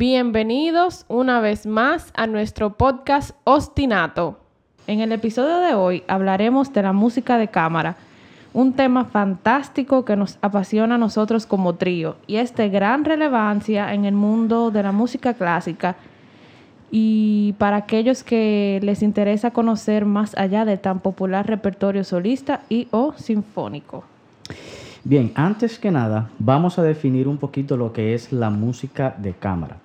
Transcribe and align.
Bienvenidos 0.00 1.04
una 1.08 1.40
vez 1.40 1.66
más 1.66 2.12
a 2.14 2.28
nuestro 2.28 2.74
podcast 2.74 3.32
Ostinato. 3.42 4.38
En 4.86 5.00
el 5.00 5.10
episodio 5.10 5.58
de 5.58 5.74
hoy 5.74 6.04
hablaremos 6.06 6.72
de 6.72 6.84
la 6.84 6.92
música 6.92 7.36
de 7.36 7.48
cámara, 7.48 7.96
un 8.54 8.74
tema 8.74 9.06
fantástico 9.06 10.04
que 10.04 10.14
nos 10.14 10.38
apasiona 10.40 10.94
a 10.94 10.98
nosotros 10.98 11.46
como 11.46 11.74
trío 11.74 12.14
y 12.28 12.36
es 12.36 12.54
de 12.54 12.68
gran 12.68 13.04
relevancia 13.04 13.92
en 13.92 14.04
el 14.04 14.14
mundo 14.14 14.70
de 14.70 14.84
la 14.84 14.92
música 14.92 15.34
clásica 15.34 15.96
y 16.92 17.56
para 17.58 17.78
aquellos 17.78 18.22
que 18.22 18.78
les 18.84 19.02
interesa 19.02 19.50
conocer 19.50 20.04
más 20.04 20.32
allá 20.36 20.64
de 20.64 20.76
tan 20.76 21.00
popular 21.00 21.48
repertorio 21.48 22.04
solista 22.04 22.60
y 22.68 22.86
o 22.92 23.14
sinfónico. 23.14 24.04
Bien, 25.02 25.32
antes 25.34 25.76
que 25.76 25.90
nada, 25.90 26.30
vamos 26.38 26.78
a 26.78 26.84
definir 26.84 27.26
un 27.26 27.38
poquito 27.38 27.76
lo 27.76 27.92
que 27.92 28.14
es 28.14 28.32
la 28.32 28.50
música 28.50 29.16
de 29.18 29.32
cámara. 29.32 29.78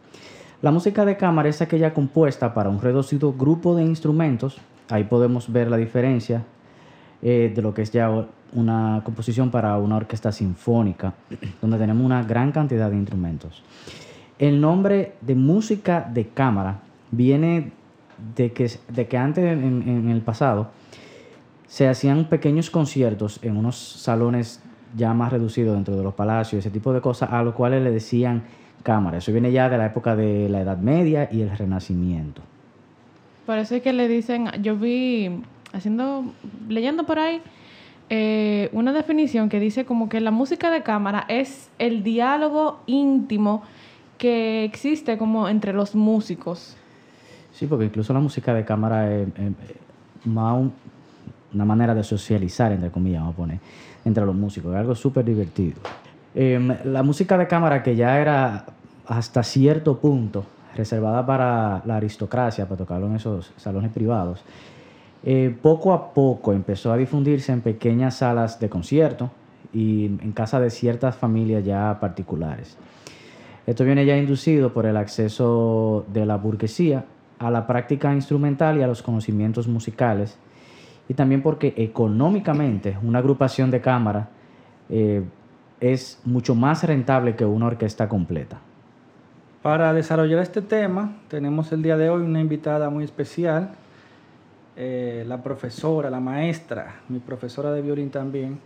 La 0.63 0.71
música 0.71 1.03
de 1.03 1.17
cámara 1.17 1.49
es 1.49 1.61
aquella 1.61 1.93
compuesta 1.93 2.53
para 2.53 2.69
un 2.69 2.79
reducido 2.79 3.33
grupo 3.33 3.75
de 3.75 3.83
instrumentos. 3.83 4.61
Ahí 4.89 5.03
podemos 5.03 5.51
ver 5.51 5.69
la 5.69 5.75
diferencia 5.75 6.45
eh, 7.21 7.51
de 7.53 7.61
lo 7.61 7.73
que 7.73 7.81
es 7.81 7.91
ya 7.91 8.09
una 8.53 9.01
composición 9.03 9.51
para 9.51 9.77
una 9.77 9.97
orquesta 9.97 10.31
sinfónica, 10.31 11.15
donde 11.61 11.77
tenemos 11.77 12.05
una 12.05 12.23
gran 12.23 12.53
cantidad 12.53 12.89
de 12.89 12.95
instrumentos. 12.95 13.61
El 14.39 14.61
nombre 14.61 15.15
de 15.19 15.35
música 15.35 16.09
de 16.09 16.29
cámara 16.29 16.79
viene 17.11 17.73
de 18.33 18.53
que, 18.53 19.17
antes, 19.17 19.43
en 19.43 20.07
el 20.09 20.21
pasado, 20.21 20.69
se 21.67 21.89
hacían 21.89 22.29
pequeños 22.29 22.69
conciertos 22.69 23.37
en 23.43 23.57
unos 23.57 23.75
salones 23.75 24.63
ya 24.95 25.13
más 25.13 25.33
reducidos 25.33 25.75
dentro 25.75 25.97
de 25.97 26.03
los 26.03 26.13
palacios, 26.13 26.59
ese 26.59 26.69
tipo 26.69 26.93
de 26.93 27.01
cosas, 27.01 27.33
a 27.33 27.43
los 27.43 27.53
cuales 27.53 27.83
le 27.83 27.91
decían 27.91 28.43
cámara. 28.81 29.17
Eso 29.17 29.31
viene 29.31 29.51
ya 29.51 29.69
de 29.69 29.77
la 29.77 29.85
época 29.85 30.15
de 30.15 30.49
la 30.49 30.61
Edad 30.61 30.77
Media 30.77 31.29
y 31.31 31.41
el 31.41 31.55
Renacimiento. 31.55 32.41
Por 33.45 33.57
eso 33.57 33.75
es 33.75 33.81
que 33.81 33.93
le 33.93 34.07
dicen, 34.07 34.49
yo 34.61 34.77
vi 34.77 35.29
haciendo, 35.73 36.23
leyendo 36.69 37.05
por 37.05 37.19
ahí, 37.19 37.41
eh, 38.09 38.69
una 38.73 38.93
definición 38.93 39.49
que 39.49 39.59
dice 39.59 39.85
como 39.85 40.09
que 40.09 40.21
la 40.21 40.31
música 40.31 40.69
de 40.69 40.83
cámara 40.83 41.25
es 41.27 41.69
el 41.79 42.03
diálogo 42.03 42.81
íntimo 42.85 43.63
que 44.17 44.63
existe 44.63 45.17
como 45.17 45.49
entre 45.49 45.73
los 45.73 45.95
músicos. 45.95 46.77
Sí, 47.53 47.67
porque 47.67 47.85
incluso 47.85 48.13
la 48.13 48.19
música 48.19 48.53
de 48.53 48.65
cámara 48.65 49.13
es, 49.13 49.27
más 50.25 50.61
una 51.53 51.65
manera 51.65 51.93
de 51.93 52.03
socializar, 52.03 52.71
entre 52.71 52.89
comillas, 52.89 53.21
vamos 53.21 53.33
a 53.33 53.37
poner, 53.37 53.59
entre 54.05 54.25
los 54.25 54.35
músicos. 54.35 54.73
Es 54.73 54.79
algo 54.79 54.95
súper 54.95 55.25
divertido. 55.25 55.77
Eh, 56.35 56.79
la 56.85 57.03
música 57.03 57.37
de 57.37 57.47
cámara 57.47 57.83
que 57.83 57.95
ya 57.95 58.19
era 58.19 58.65
hasta 59.05 59.43
cierto 59.43 59.99
punto 59.99 60.45
reservada 60.75 61.25
para 61.25 61.83
la 61.85 61.97
aristocracia, 61.97 62.65
para 62.65 62.77
tocarlo 62.79 63.07
en 63.07 63.15
esos 63.15 63.53
salones 63.57 63.91
privados, 63.91 64.43
eh, 65.23 65.55
poco 65.61 65.93
a 65.93 66.13
poco 66.13 66.51
empezó 66.53 66.91
a 66.91 66.97
difundirse 66.97 67.51
en 67.51 67.61
pequeñas 67.61 68.17
salas 68.17 68.59
de 68.59 68.69
concierto 68.69 69.31
y 69.71 70.05
en 70.05 70.31
casa 70.33 70.59
de 70.59 70.69
ciertas 70.69 71.15
familias 71.15 71.63
ya 71.63 71.97
particulares. 71.99 72.77
Esto 73.65 73.85
viene 73.85 74.05
ya 74.05 74.17
inducido 74.17 74.73
por 74.73 74.85
el 74.85 74.97
acceso 74.97 76.05
de 76.11 76.25
la 76.25 76.35
burguesía 76.35 77.05
a 77.39 77.49
la 77.49 77.65
práctica 77.65 78.13
instrumental 78.13 78.77
y 78.77 78.81
a 78.81 78.87
los 78.87 79.01
conocimientos 79.01 79.67
musicales, 79.67 80.37
y 81.07 81.13
también 81.13 81.41
porque 81.41 81.73
económicamente 81.77 82.97
una 83.03 83.19
agrupación 83.19 83.71
de 83.71 83.81
cámara 83.81 84.29
eh, 84.89 85.23
es 85.83 86.17
mucho 86.23 86.55
más 86.55 86.81
rentable 86.85 87.35
que 87.35 87.43
una 87.43 87.65
orquesta 87.65 88.07
completa. 88.07 88.57
Para 89.61 89.91
desarrollar 89.91 90.39
este 90.39 90.61
tema, 90.61 91.17
tenemos 91.27 91.73
el 91.73 91.81
día 91.81 91.97
de 91.97 92.09
hoy 92.09 92.21
una 92.21 92.39
invitada 92.39 92.89
muy 92.89 93.03
especial, 93.03 93.71
eh, 94.77 95.25
la 95.27 95.43
profesora, 95.43 96.09
la 96.09 96.21
maestra, 96.21 97.01
mi 97.09 97.19
profesora 97.19 97.73
de 97.73 97.81
violín 97.81 98.11
también, 98.11 98.59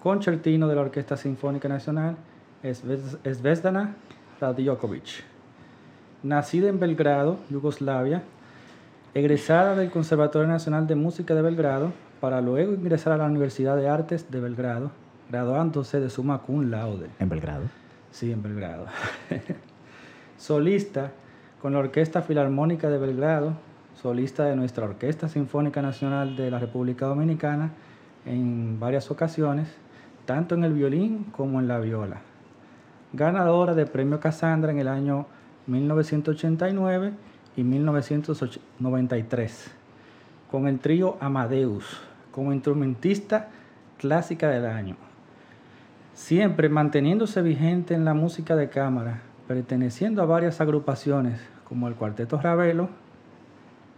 concertino 0.00 0.68
de 0.68 0.76
la 0.76 0.82
Orquesta 0.82 1.16
Sinfónica 1.16 1.68
Nacional, 1.68 2.14
Svetlana 2.62 3.96
Radiokovic. 4.40 5.24
Nacida 6.22 6.68
en 6.68 6.78
Belgrado, 6.78 7.38
Yugoslavia, 7.50 8.22
egresada 9.12 9.74
del 9.74 9.90
Conservatorio 9.90 10.46
Nacional 10.46 10.86
de 10.86 10.94
Música 10.94 11.34
de 11.34 11.42
Belgrado, 11.42 11.92
para 12.20 12.40
luego 12.40 12.74
ingresar 12.74 13.12
a 13.12 13.16
la 13.16 13.24
Universidad 13.24 13.76
de 13.76 13.88
Artes 13.88 14.30
de 14.30 14.38
Belgrado, 14.38 14.92
graduándose 15.30 16.00
de 16.00 16.10
summa 16.10 16.38
cum 16.38 16.70
laude. 16.70 17.08
¿En 17.20 17.28
Belgrado? 17.28 17.62
Sí, 18.10 18.32
en 18.32 18.42
Belgrado. 18.42 18.86
solista 20.38 21.12
con 21.62 21.74
la 21.74 21.78
Orquesta 21.78 22.22
Filarmónica 22.22 22.90
de 22.90 22.98
Belgrado, 22.98 23.52
solista 23.94 24.44
de 24.44 24.56
nuestra 24.56 24.86
Orquesta 24.86 25.28
Sinfónica 25.28 25.82
Nacional 25.82 26.34
de 26.34 26.50
la 26.50 26.58
República 26.58 27.06
Dominicana 27.06 27.70
en 28.26 28.80
varias 28.80 29.08
ocasiones, 29.10 29.68
tanto 30.24 30.56
en 30.56 30.64
el 30.64 30.72
violín 30.72 31.26
como 31.32 31.60
en 31.60 31.68
la 31.68 31.78
viola. 31.78 32.22
Ganadora 33.12 33.74
de 33.74 33.84
Premio 33.86 34.18
Casandra 34.18 34.72
en 34.72 34.78
el 34.78 34.88
año 34.88 35.26
1989 35.66 37.12
y 37.56 37.62
1993, 37.62 39.70
con 40.50 40.66
el 40.66 40.80
trío 40.80 41.18
Amadeus, 41.20 42.00
como 42.32 42.52
instrumentista 42.52 43.48
clásica 43.98 44.48
del 44.48 44.66
año 44.66 44.96
siempre 46.20 46.68
manteniéndose 46.68 47.40
vigente 47.40 47.94
en 47.94 48.04
la 48.04 48.12
música 48.12 48.54
de 48.54 48.68
cámara, 48.68 49.22
perteneciendo 49.48 50.22
a 50.22 50.26
varias 50.26 50.60
agrupaciones 50.60 51.40
como 51.64 51.88
el 51.88 51.94
Cuarteto 51.94 52.38
Ravelo, 52.38 52.90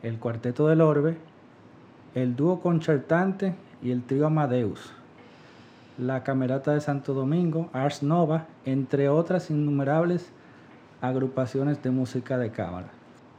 el 0.05 0.19
Cuarteto 0.19 0.69
del 0.69 0.83
Orbe, 0.83 1.17
el 2.15 2.37
Dúo 2.37 2.61
Concertante 2.61 3.55
y 3.83 3.91
el 3.91 4.05
Trío 4.05 4.29
Amadeus, 4.29 4.93
la 5.99 6.23
Camerata 6.23 6.73
de 6.73 6.81
Santo 6.81 7.13
Domingo, 7.13 7.69
Ars 7.73 8.05
Nova, 8.05 8.47
entre 8.65 9.09
otras 9.09 9.51
innumerables 9.51 10.31
agrupaciones 11.01 11.83
de 11.83 11.91
música 11.91 12.39
de 12.39 12.51
cámara. 12.51 12.87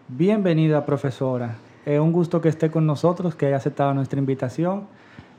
Bienvenida, 0.10 0.86
profesora. 0.86 1.56
Es 1.86 2.02
un 2.02 2.12
gusto 2.12 2.42
que 2.42 2.50
esté 2.50 2.70
con 2.70 2.86
nosotros, 2.86 3.34
que 3.34 3.46
haya 3.46 3.56
aceptado 3.56 3.94
nuestra 3.94 4.20
invitación. 4.20 4.88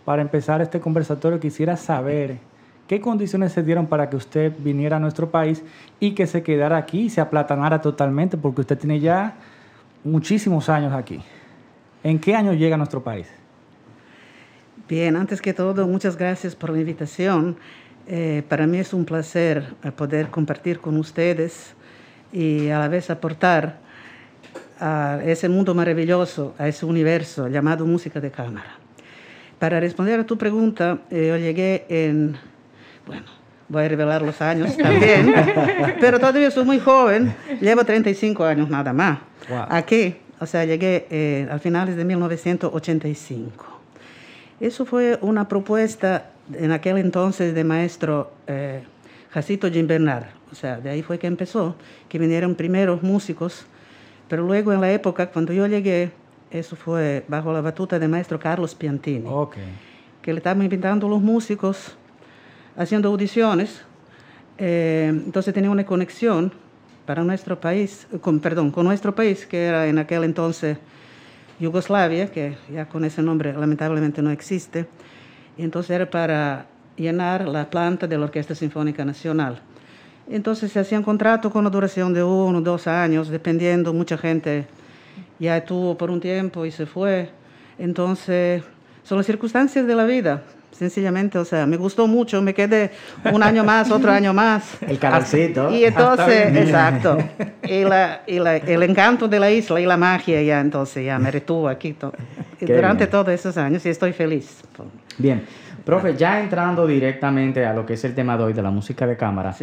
Para 0.06 0.22
empezar 0.22 0.62
este 0.62 0.80
conversatorio 0.80 1.38
quisiera 1.38 1.76
saber 1.76 2.38
¿Qué 2.86 3.00
condiciones 3.00 3.52
se 3.52 3.62
dieron 3.62 3.86
para 3.86 4.10
que 4.10 4.16
usted 4.16 4.52
viniera 4.58 4.98
a 4.98 5.00
nuestro 5.00 5.30
país 5.30 5.62
y 6.00 6.12
que 6.12 6.26
se 6.26 6.42
quedara 6.42 6.76
aquí 6.76 7.02
y 7.02 7.10
se 7.10 7.20
aplatanara 7.22 7.80
totalmente? 7.80 8.36
Porque 8.36 8.60
usted 8.60 8.78
tiene 8.78 9.00
ya 9.00 9.36
muchísimos 10.04 10.68
años 10.68 10.92
aquí. 10.92 11.20
¿En 12.02 12.18
qué 12.18 12.34
año 12.34 12.52
llega 12.52 12.74
a 12.74 12.78
nuestro 12.78 13.02
país? 13.02 13.26
Bien, 14.86 15.16
antes 15.16 15.40
que 15.40 15.54
todo, 15.54 15.86
muchas 15.86 16.18
gracias 16.18 16.54
por 16.54 16.68
la 16.70 16.78
invitación. 16.78 17.56
Eh, 18.06 18.42
para 18.50 18.66
mí 18.66 18.76
es 18.76 18.92
un 18.92 19.06
placer 19.06 19.64
poder 19.96 20.28
compartir 20.28 20.78
con 20.78 20.98
ustedes 20.98 21.74
y 22.34 22.68
a 22.68 22.78
la 22.78 22.88
vez 22.88 23.08
aportar 23.08 23.78
a 24.78 25.20
ese 25.24 25.48
mundo 25.48 25.74
maravilloso, 25.74 26.54
a 26.58 26.68
ese 26.68 26.84
universo 26.84 27.48
llamado 27.48 27.86
música 27.86 28.20
de 28.20 28.30
cámara. 28.30 28.76
Para 29.58 29.80
responder 29.80 30.20
a 30.20 30.26
tu 30.26 30.36
pregunta, 30.36 30.98
eh, 31.10 31.28
yo 31.28 31.38
llegué 31.38 31.86
en 31.88 32.36
bueno, 33.06 33.26
voy 33.68 33.84
a 33.84 33.88
revelar 33.88 34.22
los 34.22 34.40
años 34.40 34.76
también, 34.76 35.34
pero 36.00 36.18
todavía 36.18 36.50
soy 36.50 36.64
muy 36.64 36.78
joven, 36.78 37.34
llevo 37.60 37.84
35 37.84 38.44
años 38.44 38.68
nada 38.68 38.92
más. 38.92 39.18
Aquí, 39.68 40.16
o 40.40 40.46
sea, 40.46 40.64
llegué 40.64 41.06
eh, 41.10 41.48
al 41.50 41.60
finales 41.60 41.96
de 41.96 42.04
1985. 42.04 43.64
Eso 44.60 44.86
fue 44.86 45.18
una 45.20 45.48
propuesta 45.48 46.30
en 46.52 46.72
aquel 46.72 46.98
entonces 46.98 47.54
de 47.54 47.64
maestro 47.64 48.32
eh, 48.46 48.82
Jacito 49.30 49.70
Jim 49.70 49.86
Bernard. 49.86 50.26
O 50.52 50.54
sea, 50.54 50.78
de 50.78 50.90
ahí 50.90 51.02
fue 51.02 51.18
que 51.18 51.26
empezó, 51.26 51.74
que 52.08 52.18
vinieron 52.18 52.54
primeros 52.54 53.02
músicos, 53.02 53.66
pero 54.28 54.42
luego 54.42 54.72
en 54.72 54.80
la 54.80 54.92
época, 54.92 55.26
cuando 55.26 55.52
yo 55.52 55.66
llegué, 55.66 56.12
eso 56.50 56.76
fue 56.76 57.24
bajo 57.26 57.52
la 57.52 57.60
batuta 57.60 57.98
del 57.98 58.08
maestro 58.08 58.38
Carlos 58.38 58.74
Piantini, 58.74 59.26
okay. 59.28 59.64
que 60.22 60.32
le 60.32 60.38
estaba 60.38 60.62
invitando 60.62 61.08
a 61.08 61.10
los 61.10 61.20
músicos 61.20 61.96
haciendo 62.76 63.08
audiciones. 63.08 63.82
Eh, 64.58 65.08
entonces 65.08 65.52
tenía 65.52 65.70
una 65.70 65.84
conexión 65.84 66.52
para 67.06 67.22
nuestro 67.22 67.60
país, 67.60 68.06
con, 68.20 68.40
perdón, 68.40 68.70
con 68.70 68.86
nuestro 68.86 69.14
país, 69.14 69.46
que 69.46 69.64
era 69.64 69.86
en 69.86 69.98
aquel 69.98 70.24
entonces 70.24 70.78
Yugoslavia, 71.60 72.30
que 72.30 72.56
ya 72.72 72.86
con 72.86 73.04
ese 73.04 73.22
nombre 73.22 73.52
lamentablemente 73.52 74.22
no 74.22 74.30
existe. 74.30 74.86
Y 75.56 75.62
entonces 75.62 75.90
era 75.90 76.08
para 76.08 76.66
llenar 76.96 77.46
la 77.48 77.68
planta 77.68 78.06
de 78.06 78.18
la 78.18 78.24
Orquesta 78.24 78.54
Sinfónica 78.54 79.04
Nacional. 79.04 79.60
Entonces 80.28 80.72
se 80.72 80.80
hacía 80.80 80.98
un 80.98 81.04
contrato 81.04 81.50
con 81.50 81.60
una 81.60 81.70
duración 81.70 82.14
de 82.14 82.22
uno, 82.22 82.60
dos 82.60 82.86
años, 82.86 83.28
dependiendo, 83.28 83.92
mucha 83.92 84.16
gente 84.16 84.66
ya 85.38 85.56
estuvo 85.56 85.96
por 85.96 86.10
un 86.10 86.20
tiempo 86.20 86.64
y 86.64 86.70
se 86.70 86.86
fue. 86.86 87.30
Entonces, 87.78 88.62
son 89.02 89.18
las 89.18 89.26
circunstancias 89.26 89.86
de 89.86 89.94
la 89.94 90.04
vida, 90.04 90.42
sencillamente, 90.74 91.38
o 91.38 91.44
sea, 91.44 91.66
me 91.66 91.76
gustó 91.76 92.06
mucho, 92.06 92.42
me 92.42 92.52
quedé 92.52 92.90
un 93.32 93.42
año 93.42 93.64
más, 93.64 93.90
otro 93.90 94.10
año 94.10 94.34
más. 94.34 94.76
El 94.86 94.98
calorcito. 94.98 95.70
Y 95.70 95.84
entonces, 95.84 96.56
exacto, 96.56 97.18
y, 97.62 97.84
la, 97.84 98.22
y 98.26 98.38
la, 98.38 98.56
el 98.56 98.82
encanto 98.82 99.28
de 99.28 99.40
la 99.40 99.50
isla 99.50 99.80
y 99.80 99.86
la 99.86 99.96
magia 99.96 100.42
ya, 100.42 100.60
entonces 100.60 101.04
ya 101.04 101.18
me 101.18 101.30
retuvo 101.30 101.68
aquí 101.68 101.96
durante 102.60 103.06
todos 103.06 103.28
esos 103.28 103.56
años 103.56 103.84
y 103.86 103.88
estoy 103.88 104.12
feliz. 104.12 104.62
Bien, 105.18 105.44
profe, 105.84 106.16
ya 106.16 106.40
entrando 106.40 106.86
directamente 106.86 107.64
a 107.64 107.72
lo 107.72 107.86
que 107.86 107.94
es 107.94 108.04
el 108.04 108.14
tema 108.14 108.36
de 108.36 108.44
hoy 108.44 108.52
de 108.52 108.62
la 108.62 108.70
música 108.70 109.06
de 109.06 109.16
cámara, 109.16 109.54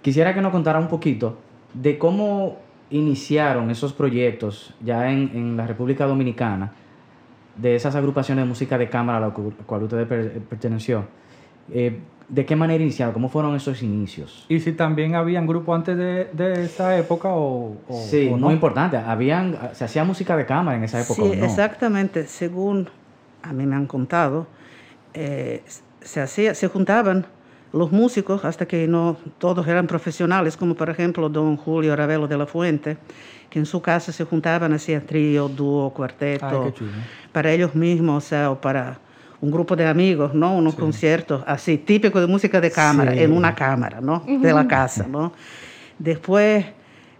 quisiera 0.00 0.32
que 0.32 0.40
nos 0.40 0.52
contara 0.52 0.78
un 0.78 0.88
poquito 0.88 1.38
de 1.74 1.98
cómo 1.98 2.58
iniciaron 2.90 3.70
esos 3.70 3.92
proyectos 3.92 4.72
ya 4.80 5.10
en, 5.10 5.30
en 5.34 5.56
la 5.56 5.66
República 5.66 6.06
Dominicana, 6.06 6.72
de 7.56 7.74
esas 7.76 7.94
agrupaciones 7.94 8.44
de 8.44 8.48
música 8.48 8.78
de 8.78 8.88
cámara 8.88 9.18
a 9.18 9.28
la 9.28 9.34
cual 9.34 9.82
usted 9.82 10.06
perteneció, 10.06 11.04
eh, 11.72 12.00
¿de 12.28 12.44
qué 12.44 12.56
manera 12.56 12.82
iniciaron? 12.82 13.14
¿Cómo 13.14 13.28
fueron 13.28 13.54
esos 13.56 13.82
inicios? 13.82 14.46
¿Y 14.48 14.60
si 14.60 14.72
también 14.72 15.14
habían 15.14 15.46
grupos 15.46 15.74
antes 15.76 15.96
de, 15.96 16.28
de 16.32 16.64
esa 16.64 16.96
época 16.96 17.28
o, 17.32 17.76
Sí, 18.08 18.28
muy 18.28 18.54
importante. 18.54 18.96
Habían, 18.96 19.58
¿Se 19.72 19.84
hacía 19.84 20.04
música 20.04 20.36
de 20.36 20.46
cámara 20.46 20.76
en 20.76 20.84
esa 20.84 21.00
época 21.00 21.22
Sí, 21.22 21.32
exactamente. 21.32 22.26
Según 22.26 22.88
a 23.42 23.52
mí 23.52 23.64
me 23.66 23.76
han 23.76 23.86
contado, 23.86 24.46
eh, 25.14 25.62
se, 26.00 26.20
hacía, 26.20 26.54
se 26.54 26.68
juntaban 26.68 27.26
los 27.72 27.92
músicos, 27.92 28.44
hasta 28.44 28.66
que 28.66 28.86
no 28.86 29.16
todos 29.38 29.66
eran 29.66 29.86
profesionales, 29.86 30.56
como 30.56 30.74
por 30.74 30.88
ejemplo 30.90 31.28
don 31.28 31.56
Julio 31.56 31.94
Ravelo 31.94 32.26
de 32.26 32.38
la 32.38 32.46
Fuente, 32.46 32.96
que 33.50 33.58
en 33.58 33.66
su 33.66 33.80
casa 33.80 34.12
se 34.12 34.24
juntaban, 34.24 34.72
hacían 34.72 35.02
trío, 35.02 35.48
dúo, 35.48 35.90
cuarteto, 35.90 36.72
para 37.32 37.52
ellos 37.52 37.74
mismos, 37.74 38.24
o 38.24 38.26
sea, 38.26 38.50
o 38.50 38.60
para 38.60 38.98
un 39.40 39.50
grupo 39.50 39.76
de 39.76 39.86
amigos, 39.86 40.34
¿no? 40.34 40.56
Unos 40.56 40.74
conciertos 40.74 41.42
así, 41.46 41.78
típicos 41.78 42.20
de 42.20 42.26
música 42.26 42.60
de 42.60 42.70
cámara, 42.70 43.14
en 43.14 43.32
una 43.32 43.54
cámara, 43.54 44.00
¿no? 44.00 44.22
De 44.26 44.52
la 44.52 44.66
casa, 44.66 45.06
¿no? 45.08 45.32
Después, 45.98 46.64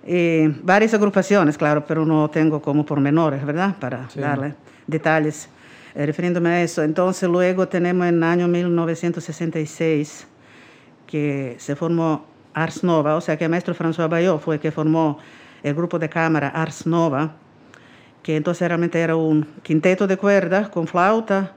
eh, 0.05 0.55
varias 0.63 0.95
agrupaciones, 0.95 1.59
claro, 1.59 1.85
pero 1.87 2.05
no 2.05 2.29
tengo 2.31 2.61
como 2.63 2.85
pormenores, 2.87 3.45
¿verdad? 3.45 3.77
Para 3.79 4.09
darle 4.15 4.55
detalles 4.87 5.49
eh, 5.95 6.07
refiriéndome 6.07 6.49
a 6.51 6.63
eso. 6.63 6.83
Entonces, 6.83 7.29
luego 7.29 7.69
tenemos 7.69 8.07
en 8.07 8.17
el 8.17 8.23
año 8.23 8.49
1966 8.49 10.27
que 11.07 11.57
se 11.59 11.77
formó 11.77 12.27
Ars 12.55 12.83
Nova, 12.83 13.17
o 13.17 13.21
sea 13.21 13.37
que 13.37 13.45
el 13.45 13.51
maestro 13.51 13.75
François 13.75 14.09
Bayot 14.09 14.41
fue 14.41 14.57
el 14.57 14.61
que 14.61 14.71
formó 14.71 15.19
el 15.63 15.75
grupo 15.75 15.99
de 15.99 16.09
cámara 16.09 16.49
Ars 16.49 16.87
Nova, 16.87 17.33
que 18.23 18.37
entonces 18.37 18.67
realmente 18.67 19.01
era 19.01 19.17
un 19.17 19.45
quinteto 19.63 20.07
de 20.07 20.17
cuerdas 20.17 20.69
con 20.69 20.87
flauta, 20.87 21.53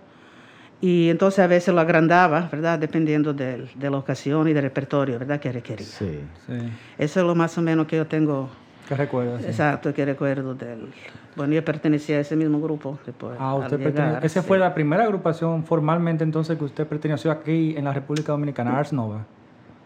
y 0.81 1.09
entonces 1.09 1.39
a 1.39 1.47
veces 1.47 1.73
lo 1.73 1.81
agrandaba, 1.81 2.47
¿verdad? 2.51 2.79
Dependiendo 2.79 3.33
de, 3.33 3.67
de 3.75 3.89
la 3.89 3.97
ocasión 3.97 4.47
y 4.47 4.53
del 4.53 4.63
repertorio, 4.63 5.19
¿verdad? 5.19 5.39
Que 5.39 5.51
requería. 5.51 5.85
Sí, 5.85 6.21
sí. 6.47 6.53
Eso 6.97 7.19
es 7.19 7.25
lo 7.25 7.35
más 7.35 7.57
o 7.57 7.61
menos 7.61 7.85
que 7.85 7.97
yo 7.97 8.07
tengo. 8.07 8.49
¿Qué 8.87 8.95
recuerdas? 8.95 9.43
Exacto, 9.43 9.93
que 9.93 10.05
recuerdo 10.05 10.55
del... 10.55 10.89
Bueno, 11.35 11.53
yo 11.53 11.63
pertenecía 11.63 12.17
a 12.17 12.19
ese 12.21 12.35
mismo 12.35 12.59
grupo. 12.61 12.97
Después, 13.05 13.37
ah, 13.39 13.55
usted 13.55 13.77
pertenecía... 13.77 14.19
Esa 14.23 14.41
fue 14.41 14.57
la 14.57 14.73
primera 14.73 15.03
agrupación 15.03 15.65
formalmente 15.65 16.23
entonces 16.23 16.57
que 16.57 16.63
usted 16.63 16.87
perteneció 16.87 17.29
aquí 17.29 17.75
en 17.77 17.83
la 17.83 17.93
República 17.93 18.31
Dominicana, 18.31 18.79
Ars 18.79 18.93
Nova. 18.93 19.25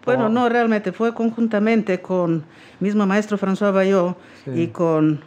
Bueno, 0.05 0.29
no, 0.29 0.49
realmente 0.49 0.91
fue 0.91 1.13
conjuntamente 1.13 2.01
con 2.01 2.43
mismo 2.79 3.05
maestro 3.05 3.37
François 3.37 3.73
Bayot 3.73 4.17
y 4.53 4.67
con 4.67 5.21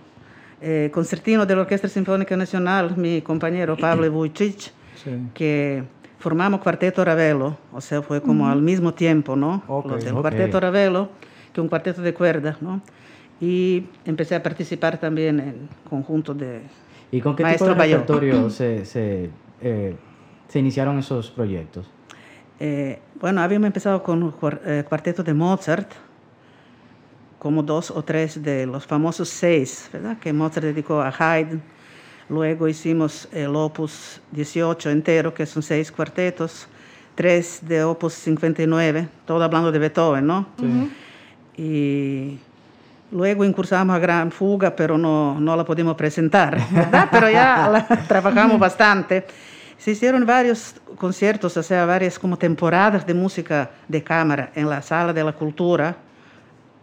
eh, 0.60 0.90
concertino 0.92 1.46
de 1.46 1.54
la 1.54 1.62
Orquesta 1.62 1.88
Sinfónica 1.88 2.36
Nacional, 2.36 2.96
mi 2.96 3.22
compañero 3.22 3.76
Pablo 3.76 4.10
Vujicic, 4.10 4.72
que 5.34 5.84
formamos 6.18 6.60
Cuarteto 6.60 7.04
Ravelo, 7.04 7.56
o 7.72 7.80
sea, 7.80 8.02
fue 8.02 8.20
como 8.20 8.48
al 8.48 8.62
mismo 8.62 8.92
tiempo, 8.92 9.36
¿no? 9.36 9.62
Okay, 9.66 10.08
el 10.08 10.14
Cuarteto 10.14 10.60
Ravelo, 10.60 11.10
que 11.52 11.60
un 11.60 11.68
cuarteto 11.68 12.02
de 12.02 12.12
cuerdas, 12.12 12.60
¿no? 12.60 12.82
Y 13.40 13.84
empecé 14.04 14.34
a 14.34 14.42
participar 14.42 14.98
también 14.98 15.40
en 15.40 15.68
conjunto 15.88 16.32
de 16.34 16.62
¿Y 17.10 17.20
con 17.20 17.36
qué 17.36 17.44
tipo 17.44 17.66
de 17.66 17.74
repertorio 17.74 18.50
se, 18.50 18.84
se, 18.84 19.30
eh, 19.60 19.94
se 20.48 20.58
iniciaron 20.58 20.98
esos 20.98 21.30
proyectos? 21.30 21.86
Eh, 22.58 22.98
bueno, 23.20 23.40
habíamos 23.42 23.66
empezado 23.66 24.02
con 24.02 24.22
el 24.22 24.58
eh, 24.64 24.84
cuarteto 24.88 25.22
de 25.22 25.34
Mozart, 25.34 25.90
como 27.38 27.62
dos 27.62 27.90
o 27.90 28.02
tres 28.02 28.42
de 28.42 28.66
los 28.66 28.86
famosos 28.86 29.28
seis, 29.28 29.88
¿verdad? 29.92 30.18
Que 30.18 30.32
Mozart 30.32 30.64
dedicó 30.64 31.00
a 31.00 31.12
Haydn. 31.16 31.62
Luego 32.28 32.66
hicimos 32.66 33.28
el 33.32 33.54
Opus 33.54 34.20
18 34.32 34.90
entero, 34.90 35.32
que 35.32 35.46
son 35.46 35.62
seis 35.62 35.92
cuartetos, 35.92 36.66
tres 37.14 37.60
de 37.62 37.84
Opus 37.84 38.14
59, 38.14 39.08
todo 39.26 39.44
hablando 39.44 39.70
de 39.70 39.78
Beethoven, 39.78 40.26
¿no? 40.26 40.46
Y 41.56 42.38
luego 43.12 43.44
incursamos 43.44 43.94
a 43.94 43.98
Gran 43.98 44.32
Fuga, 44.32 44.74
pero 44.74 44.98
no, 44.98 45.38
no 45.38 45.54
la 45.54 45.64
pudimos 45.64 45.94
presentar, 45.94 46.58
¿verdad? 46.70 47.08
Pero 47.12 47.30
ya 47.30 47.68
la 47.68 47.86
trabajamos 48.08 48.58
bastante. 48.58 49.24
Se 49.78 49.90
hicieron 49.90 50.24
varios 50.24 50.76
conciertos, 50.96 51.56
o 51.56 51.62
sea, 51.62 51.84
varias 51.84 52.18
como 52.18 52.36
temporadas 52.36 53.06
de 53.06 53.14
música 53.14 53.70
de 53.88 54.02
cámara 54.02 54.50
en 54.54 54.68
la 54.68 54.82
Sala 54.82 55.12
de 55.12 55.22
la 55.22 55.32
Cultura, 55.32 55.96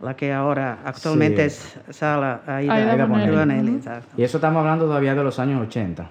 la 0.02 0.16
que 0.16 0.32
ahora 0.32 0.80
actualmente 0.86 1.46
es 1.46 1.78
Sala 1.90 2.42
Aida, 2.46 2.74
Aida, 2.74 3.06
Bonelli. 3.06 3.82
Y 4.18 4.24
eso 4.24 4.38
estamos 4.38 4.60
hablando 4.60 4.86
todavía 4.86 5.16
de 5.16 5.24
los 5.24 5.40
años 5.40 5.62
80. 5.68 6.08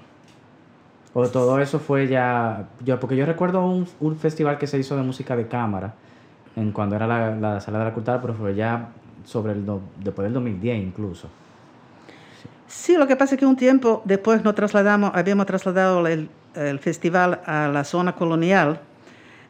O 1.15 1.29
todo 1.29 1.61
eso 1.61 1.79
fue 1.79 2.09
ya, 2.09 2.69
yo, 2.85 2.99
porque 2.99 3.17
yo 3.17 3.27
recuerdo 3.27 3.65
un, 3.65 3.87
un, 4.01 4.17
festival 4.17 4.57
que 4.57 4.67
se 4.67 4.79
hizo 4.79 4.97
de 4.97 5.03
música 5.03 5.37
de 5.37 5.47
cámara, 5.47 5.95
en 6.57 6.73
cuando 6.73 6.97
era 6.97 7.07
la, 7.07 7.35
la 7.37 7.61
Sala 7.61 7.81
de 7.81 7.85
la 7.85 7.93
Cultura, 7.93 8.21
pero 8.21 8.33
fue 8.33 8.55
ya 8.55 8.89
sobre 9.25 9.53
el, 9.53 9.65
después 10.03 10.25
del 10.25 10.33
2010 10.33 10.83
incluso. 10.83 11.29
Sí, 12.73 12.97
lo 12.97 13.07
que 13.07 13.17
pasa 13.17 13.35
es 13.35 13.39
que 13.39 13.45
un 13.45 13.55
tiempo 13.55 14.01
después 14.07 14.43
nos 14.43 14.55
trasladamos, 14.55 15.13
habíamos 15.15 15.45
trasladado 15.45 16.07
el, 16.07 16.31
el 16.55 16.79
festival 16.79 17.43
a 17.45 17.69
la 17.69 17.85
zona 17.85 18.15
colonial, 18.15 18.81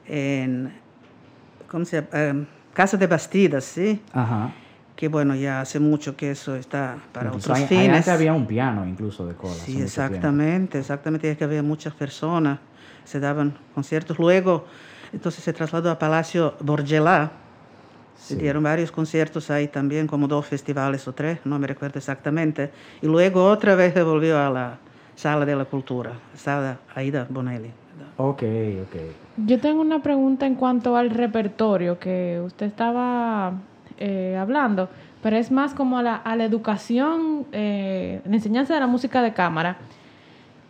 en 0.08 0.72
¿cómo 1.68 1.84
se 1.84 2.02
llama? 2.02 2.46
Casa 2.74 2.96
de 2.96 3.06
Bastidas, 3.06 3.62
¿sí? 3.62 4.02
Ajá. 4.12 4.52
Que 4.96 5.06
bueno, 5.06 5.36
ya 5.36 5.60
hace 5.60 5.78
mucho 5.78 6.16
que 6.16 6.32
eso 6.32 6.56
está 6.56 6.96
para 7.12 7.28
Incluso 7.28 7.52
otros 7.52 7.58
hay, 7.60 7.68
fines. 7.68 7.96
Antes 7.96 8.08
había 8.08 8.32
un 8.32 8.46
piano 8.46 8.84
incluso 8.84 9.24
de 9.24 9.34
cola. 9.34 9.54
Sí, 9.54 9.80
exactamente, 9.80 10.80
exactamente. 10.80 11.30
Es 11.30 11.38
que 11.38 11.44
había 11.44 11.62
muchas 11.62 11.94
personas, 11.94 12.58
se 13.04 13.20
daban 13.20 13.56
conciertos. 13.72 14.18
Luego, 14.18 14.66
entonces 15.12 15.44
se 15.44 15.52
trasladó 15.52 15.92
a 15.92 15.98
Palacio 15.98 16.56
Borgelá. 16.58 17.30
Se 18.22 18.36
dieron 18.36 18.62
varios 18.62 18.92
conciertos 18.92 19.50
ahí 19.50 19.66
también, 19.66 20.06
como 20.06 20.28
dos 20.28 20.46
festivales 20.46 21.08
o 21.08 21.12
tres, 21.12 21.40
no 21.44 21.58
me 21.58 21.66
recuerdo 21.66 21.98
exactamente. 21.98 22.70
Y 23.02 23.06
luego 23.06 23.44
otra 23.44 23.74
vez 23.74 23.94
se 23.94 24.02
volvió 24.04 24.38
a 24.38 24.48
la 24.48 24.78
Sala 25.16 25.44
de 25.44 25.56
la 25.56 25.64
Cultura, 25.64 26.12
Sala 26.34 26.78
Aida 26.94 27.26
Bonelli. 27.28 27.70
Ok, 28.18 28.42
ok. 28.82 28.96
Yo 29.38 29.58
tengo 29.58 29.80
una 29.80 30.02
pregunta 30.02 30.46
en 30.46 30.54
cuanto 30.54 30.94
al 30.94 31.10
repertorio 31.10 31.98
que 31.98 32.40
usted 32.44 32.66
estaba 32.66 33.54
eh, 33.98 34.36
hablando, 34.40 34.88
pero 35.20 35.36
es 35.36 35.50
más 35.50 35.74
como 35.74 35.98
a 35.98 36.02
la, 36.04 36.14
a 36.14 36.36
la 36.36 36.44
educación, 36.44 37.46
eh, 37.50 38.20
la 38.24 38.34
enseñanza 38.36 38.74
de 38.74 38.80
la 38.80 38.86
música 38.86 39.20
de 39.20 39.32
cámara. 39.32 39.78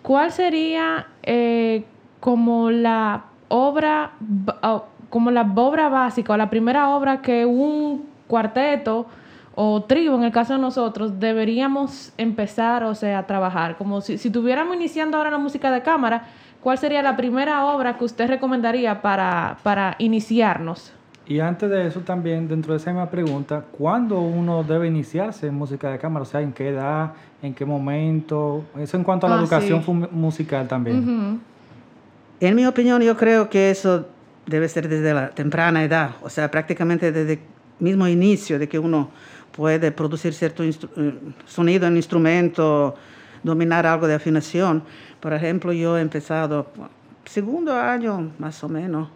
¿Cuál 0.01 0.33
sería 0.33 1.07
eh, 1.23 1.85
como 2.19 2.71
la 2.71 3.25
obra, 3.49 4.13
como 5.13 5.31
la 5.31 5.43
obra 5.43 5.91
básica 5.91 6.33
o 6.33 6.37
la 6.39 6.49
primera 6.49 6.89
obra 6.89 7.21
que 7.21 7.45
un 7.45 8.07
cuarteto 8.27 9.05
o 9.55 9.83
trío, 9.83 10.15
en 10.15 10.23
el 10.23 10.33
caso 10.33 10.55
de 10.55 10.59
nosotros, 10.59 11.21
deberíamos 11.21 12.15
empezar, 12.17 12.83
o 12.85 12.95
sea, 12.95 13.19
a 13.19 13.27
trabajar? 13.27 13.77
Como 13.77 14.01
si, 14.01 14.17
si 14.17 14.29
estuviéramos 14.29 14.75
iniciando 14.75 15.19
ahora 15.19 15.31
la 15.31 15.37
música 15.37 15.71
de 15.71 15.83
cámara, 15.83 16.25
¿cuál 16.63 16.79
sería 16.79 17.03
la 17.03 17.15
primera 17.15 17.67
obra 17.67 17.99
que 17.99 18.05
usted 18.05 18.27
recomendaría 18.27 19.03
para, 19.03 19.59
para 19.63 19.97
iniciarnos? 19.99 20.95
Y 21.27 21.41
antes 21.41 21.69
de 21.69 21.87
eso 21.89 22.01
también, 22.01 22.49
dentro 22.49 22.73
de 22.73 22.79
esa 22.79 22.91
misma 22.91 23.11
pregunta, 23.11 23.65
¿cuándo 23.77 24.19
uno 24.19 24.65
debe 24.65 24.87
iniciarse 24.89 25.47
en 25.49 25.55
música 25.55 25.91
de 25.91 25.99
cámara? 25.99 26.23
O 26.23 26.27
sea, 26.27 26.41
¿en 26.41 26.55
qué 26.55 26.71
edad? 26.71 27.13
¿En 27.43 27.53
qué 27.53 27.67
momento? 27.67 28.65
Eso 28.79 28.97
en 28.97 29.05
cuanto 29.05 29.27
a 29.27 29.29
la 29.31 29.37
Ah, 29.37 29.41
educación 29.41 29.83
sí. 29.85 29.93
musical 30.11 30.67
también. 30.69 31.39
En 32.41 32.57
mi 32.57 32.65
opinión, 32.65 33.03
yo 33.03 33.15
creo 33.19 33.51
que 33.51 33.71
eso 33.71 34.07
debe 34.47 34.69
ser 34.69 34.89
desde 34.89 35.15
la 35.15 35.31
temprana 35.31 35.85
edad, 35.85 36.11
o 36.23 36.29
sea, 36.31 36.51
prácticamente 36.51 37.13
desde 37.13 37.41
mismo 37.79 38.07
inicio 38.09 38.59
de 38.59 38.69
que 38.69 38.79
uno 38.79 39.11
puede 39.53 39.93
producir 39.93 40.33
cierto 40.35 40.63
eh, 40.65 40.73
sonido 41.47 41.87
en 41.87 41.97
instrumento, 41.97 42.95
dominar 43.43 43.87
algo 43.87 44.07
de 44.07 44.15
afinación. 44.15 44.83
Por 45.21 45.33
ejemplo, 45.33 45.73
yo 45.73 45.99
he 45.99 46.01
empezado 46.01 46.67
segundo 47.25 47.75
año 47.77 48.33
más 48.39 48.63
o 48.65 48.69
menos 48.69 49.09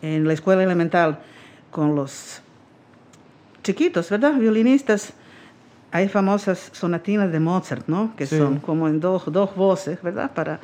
en 0.00 0.26
la 0.26 0.32
escuela 0.32 0.62
elemental 0.62 1.18
con 1.70 1.94
los 1.94 2.42
chiquitos, 3.62 4.10
¿verdad? 4.10 4.34
Violinistas. 4.34 5.12
Hay 5.90 6.08
famosas 6.08 6.70
sonatinas 6.72 7.30
de 7.30 7.38
Mozart, 7.38 7.86
¿no? 7.86 8.14
Que 8.16 8.26
Sí. 8.26 8.38
son 8.38 8.58
como 8.60 8.88
en 8.88 8.98
dos, 9.00 9.24
dos 9.30 9.54
voces, 9.54 10.00
¿verdad? 10.02 10.30
Para 10.32 10.58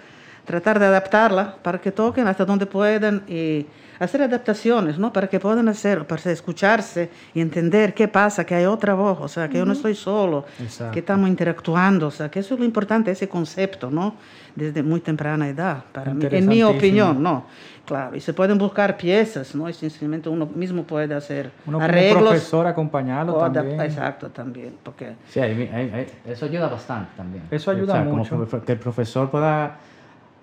tratar 0.47 0.79
de 0.79 0.87
adaptarla, 0.87 1.57
para 1.63 1.79
que 1.81 1.93
toquen 1.93 2.27
hasta 2.27 2.45
donde 2.47 2.65
puedan 2.67 3.23
y 3.29 3.67
hacer 3.99 4.23
adaptaciones, 4.23 4.99
¿no? 4.99 5.13
Para 5.13 5.27
que 5.29 5.41
puedan 5.41 5.69
hacer, 5.69 6.07
para 6.07 6.31
escucharse 6.31 7.11
y 7.35 7.41
entender 7.41 7.95
qué 7.95 8.09
pasa, 8.09 8.45
que 8.45 8.55
hay 8.55 8.65
otra 8.67 8.95
voz, 8.95 9.19
o 9.21 9.29
sea, 9.29 9.49
que 9.49 9.59
yo 9.59 9.65
no 9.65 9.73
estoy 9.73 9.95
solo, 9.95 10.45
Exacto. 10.61 10.93
que 10.93 11.01
estamos 11.01 11.29
interactuando, 11.29 12.07
o 12.09 12.11
sea, 12.11 12.31
que 12.31 12.41
eso 12.41 12.55
es 12.55 12.61
lo 12.61 12.67
importante, 12.67 13.11
ese 13.11 13.29
concepto, 13.29 13.91
¿no? 13.91 14.15
Desde 14.55 14.83
muy 14.83 15.01
temprana 15.01 15.49
edad, 15.49 15.85
para 15.93 16.13
mí, 16.15 16.27
en 16.31 16.49
mi 16.49 16.63
opinión, 16.63 17.23
¿no? 17.23 17.47
Claro, 17.87 18.15
y 18.15 18.21
se 18.21 18.35
pueden 18.35 18.59
buscar 18.59 18.99
piezas, 18.99 19.55
¿no? 19.55 19.67
Ese 19.67 19.87
instrumento 19.87 20.31
uno 20.31 20.45
mismo 20.47 20.83
puede 20.83 21.15
hacer 21.15 21.51
Uno 21.67 21.79
como 21.79 21.85
arreglos. 21.85 22.23
profesor 22.23 22.67
acompañarlo 22.67 23.35
o 23.35 23.51
también. 23.51 23.81
Exacto, 23.81 24.29
también, 24.29 24.75
porque 24.83 25.15
Sí, 25.31 25.41
ahí- 25.41 25.71
ahí- 25.73 25.91
ahí- 25.95 26.07
eso 26.27 26.45
ayuda 26.45 26.69
bastante 26.69 27.13
también. 27.17 27.45
Eso 27.51 27.71
ayuda 27.71 28.05
como 28.05 28.19
mucho. 28.19 28.37
profe- 28.37 28.61
que 28.63 28.73
el 28.73 28.79
profesor 28.79 29.31
pueda 29.31 29.77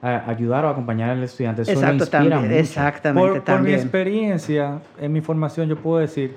ayudar 0.06 0.66
o 0.66 0.70
acompañar 0.70 1.10
al 1.12 1.24
estudiante. 1.24 1.64
Eso 1.64 1.72
exacto, 1.72 1.96
inspira 1.96 2.20
también, 2.20 2.42
mucho. 2.44 2.60
exactamente, 2.60 3.30
Por, 3.30 3.42
por 3.44 3.62
mi 3.62 3.72
experiencia, 3.74 4.80
en 5.00 5.14
mi 5.14 5.22
formación, 5.22 5.68
yo 5.68 5.78
puedo 5.78 6.00
decir 6.00 6.36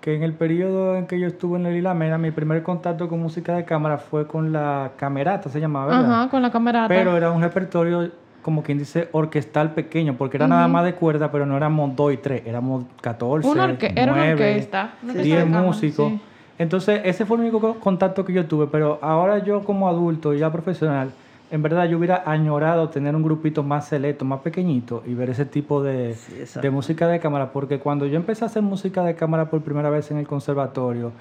que 0.00 0.14
en 0.14 0.22
el 0.22 0.34
periodo 0.34 0.96
en 0.96 1.06
que 1.06 1.18
yo 1.18 1.26
estuve 1.26 1.58
en 1.58 1.66
el 1.66 1.76
Ilamena, 1.76 2.18
mi 2.18 2.30
primer 2.30 2.62
contacto 2.62 3.08
con 3.08 3.20
música 3.20 3.56
de 3.56 3.64
cámara 3.64 3.98
fue 3.98 4.26
con 4.26 4.52
la 4.52 4.92
camerata, 4.96 5.48
se 5.48 5.58
llamaba, 5.60 5.86
¿verdad? 5.96 6.12
Ajá, 6.20 6.30
con 6.30 6.42
la 6.42 6.50
camarata. 6.50 6.88
Pero 6.88 7.16
era 7.16 7.30
un 7.32 7.42
repertorio, 7.42 8.10
como 8.42 8.62
quien 8.62 8.78
dice, 8.78 9.08
orquestal 9.12 9.72
pequeño, 9.72 10.14
porque 10.16 10.36
era 10.36 10.46
nada 10.46 10.68
más 10.68 10.84
de 10.84 10.94
cuerda, 10.94 11.32
pero 11.32 11.44
no 11.46 11.56
éramos 11.56 11.96
dos 11.96 12.12
y 12.12 12.18
tres, 12.18 12.42
éramos 12.46 12.84
14, 13.00 13.48
Una 13.48 13.64
orque- 13.66 13.92
era 13.96 14.12
una 14.12 14.22
9, 14.26 14.32
orquesta, 14.34 14.82
una 15.02 15.12
orquesta 15.12 15.22
10 15.22 15.38
de 15.38 15.44
cámara, 15.44 15.62
músicos. 15.66 16.08
sí. 16.12 16.20
Entonces, 16.58 17.00
ese 17.04 17.26
fue 17.26 17.36
el 17.38 17.42
único 17.42 17.60
co- 17.60 17.74
contacto 17.80 18.24
que 18.24 18.32
yo 18.32 18.46
tuve, 18.46 18.66
pero 18.68 18.98
ahora 19.02 19.38
yo 19.44 19.62
como 19.64 19.88
adulto 19.88 20.32
y 20.32 20.38
ya 20.38 20.50
profesional, 20.52 21.10
en 21.50 21.62
verdad 21.62 21.84
yo 21.88 21.98
hubiera 21.98 22.22
añorado 22.26 22.88
tener 22.88 23.14
un 23.14 23.22
grupito 23.22 23.62
más 23.62 23.88
selecto, 23.88 24.24
más 24.24 24.40
pequeñito 24.40 25.02
y 25.06 25.14
ver 25.14 25.30
ese 25.30 25.44
tipo 25.44 25.82
de, 25.82 26.14
Sí, 26.14 26.34
exacto. 26.40 26.66
de 26.66 26.70
música 26.70 27.06
de 27.08 27.20
cámara, 27.20 27.52
porque 27.52 27.78
cuando 27.78 28.06
yo 28.06 28.16
empecé 28.16 28.44
a 28.44 28.46
hacer 28.46 28.62
música 28.62 29.02
de 29.04 29.14
cámara 29.14 29.48
por 29.48 29.60
primera 29.62 29.90
vez 29.90 30.10
en 30.10 30.18
el 30.18 30.26
conservatorio, 30.26 31.12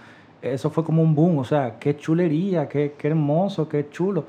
eso 0.41 0.69
fue 0.69 0.83
como 0.83 1.01
un 1.01 1.15
boom, 1.15 1.39
o 1.39 1.43
sea, 1.43 1.77
qué 1.79 1.95
chulería, 1.97 2.67
qué, 2.67 2.95
qué 2.97 3.07
hermoso, 3.07 3.67
qué 3.69 3.89
chulo. 3.89 4.25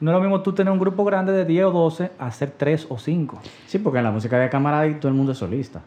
No 0.00 0.10
es 0.10 0.14
lo 0.16 0.20
mismo 0.20 0.40
tú 0.40 0.52
tener 0.52 0.72
un 0.72 0.78
grupo 0.78 1.04
grande 1.04 1.32
de 1.32 1.44
10 1.44 1.66
o 1.66 1.70
12 1.72 2.10
a 2.18 2.26
hacer 2.26 2.52
3 2.56 2.86
o 2.88 2.98
5. 2.98 3.38
Sí, 3.66 3.78
porque 3.78 3.98
en 3.98 4.04
la 4.04 4.10
música 4.10 4.38
de 4.38 4.48
cámara 4.48 4.82
todo 4.98 5.08
el 5.08 5.14
mundo 5.14 5.32
es 5.32 5.38
solista. 5.38 5.82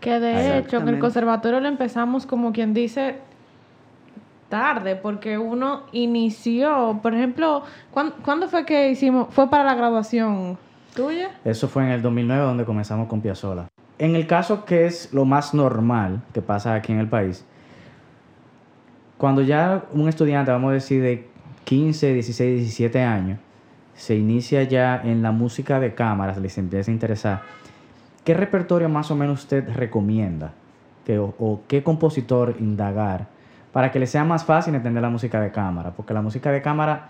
Que 0.00 0.20
de 0.20 0.58
hecho 0.58 0.76
en 0.76 0.88
el 0.88 0.98
conservatorio 0.98 1.58
lo 1.60 1.68
empezamos 1.68 2.26
como 2.26 2.52
quien 2.52 2.74
dice 2.74 3.16
tarde, 4.48 4.96
porque 4.96 5.38
uno 5.38 5.82
inició, 5.92 6.98
por 7.02 7.14
ejemplo, 7.14 7.62
¿cuán- 7.92 8.14
¿cuándo, 8.24 8.48
fue 8.48 8.64
que 8.64 8.90
hicimos? 8.90 9.28
Fue 9.30 9.48
para 9.50 9.64
la 9.64 9.74
graduación 9.74 10.56
tuya. 10.94 11.30
Eso 11.44 11.68
fue 11.68 11.84
en 11.84 11.90
el 11.90 12.02
2009 12.02 12.42
donde 12.42 12.64
comenzamos 12.64 13.08
con 13.08 13.20
Piazzolla. 13.20 13.66
En 13.98 14.14
el 14.14 14.26
caso 14.26 14.64
que 14.64 14.86
es 14.86 15.12
lo 15.12 15.24
más 15.24 15.54
normal 15.54 16.20
que 16.32 16.42
pasa 16.42 16.74
aquí 16.74 16.92
en 16.92 16.98
el 17.00 17.08
país, 17.08 17.44
cuando 19.18 19.42
ya 19.42 19.84
un 19.92 20.08
estudiante, 20.08 20.50
vamos 20.50 20.70
a 20.70 20.74
decir, 20.74 21.02
de 21.02 21.28
15, 21.64 22.12
16, 22.12 22.58
17 22.60 23.02
años, 23.02 23.38
se 23.94 24.14
inicia 24.14 24.62
ya 24.64 25.00
en 25.02 25.22
la 25.22 25.32
música 25.32 25.80
de 25.80 25.94
cámaras, 25.94 26.36
les 26.38 26.58
empieza 26.58 26.90
a 26.90 26.94
interesar, 26.94 27.42
¿qué 28.24 28.34
repertorio 28.34 28.88
más 28.90 29.10
o 29.10 29.16
menos 29.16 29.40
usted 29.40 29.66
recomienda? 29.74 30.52
Que, 31.06 31.18
o 31.18 31.60
qué 31.68 31.82
compositor 31.82 32.56
indagar 32.60 33.28
para 33.76 33.90
que 33.92 33.98
le 33.98 34.06
sea 34.06 34.24
más 34.24 34.42
fácil 34.42 34.74
entender 34.74 35.02
la 35.02 35.10
música 35.10 35.38
de 35.38 35.50
cámara? 35.52 35.90
Porque 35.94 36.14
la 36.14 36.22
música 36.22 36.50
de 36.50 36.62
cámara 36.62 37.08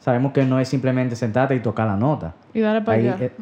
sabemos 0.00 0.32
que 0.32 0.44
no 0.44 0.60
es 0.60 0.68
simplemente 0.68 1.16
sentarte 1.16 1.54
y 1.54 1.60
tocar 1.60 1.86
la 1.86 1.96
nota. 1.96 2.34
Y 2.52 2.60
dale 2.60 2.82
para 2.82 2.98
Ahí, 2.98 3.08
allá. 3.08 3.24
eh, 3.24 3.32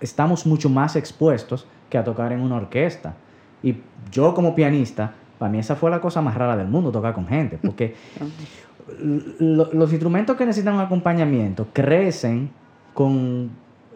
estamos 0.00 0.44
mucho 0.44 0.68
más 0.68 0.96
expuestos 0.96 1.68
que 1.88 1.96
a 1.98 2.02
tocar 2.02 2.32
en 2.32 2.40
una 2.40 2.56
orquesta. 2.56 3.14
Y 3.62 3.76
yo 4.10 4.34
como 4.34 4.56
pianista, 4.56 5.12
para 5.38 5.52
mí 5.52 5.60
esa 5.60 5.76
fue 5.76 5.88
la 5.88 6.00
cosa 6.00 6.20
más 6.20 6.34
rara 6.34 6.56
del 6.56 6.66
mundo, 6.66 6.90
tocar 6.90 7.14
con 7.14 7.28
gente, 7.28 7.58
porque 7.62 7.94
lo- 9.38 9.72
los 9.72 9.90
instrumentos 9.92 10.36
que 10.36 10.44
necesitan 10.44 10.74
un 10.74 10.80
acompañamiento 10.80 11.68
crecen 11.72 12.50
con 12.92 13.50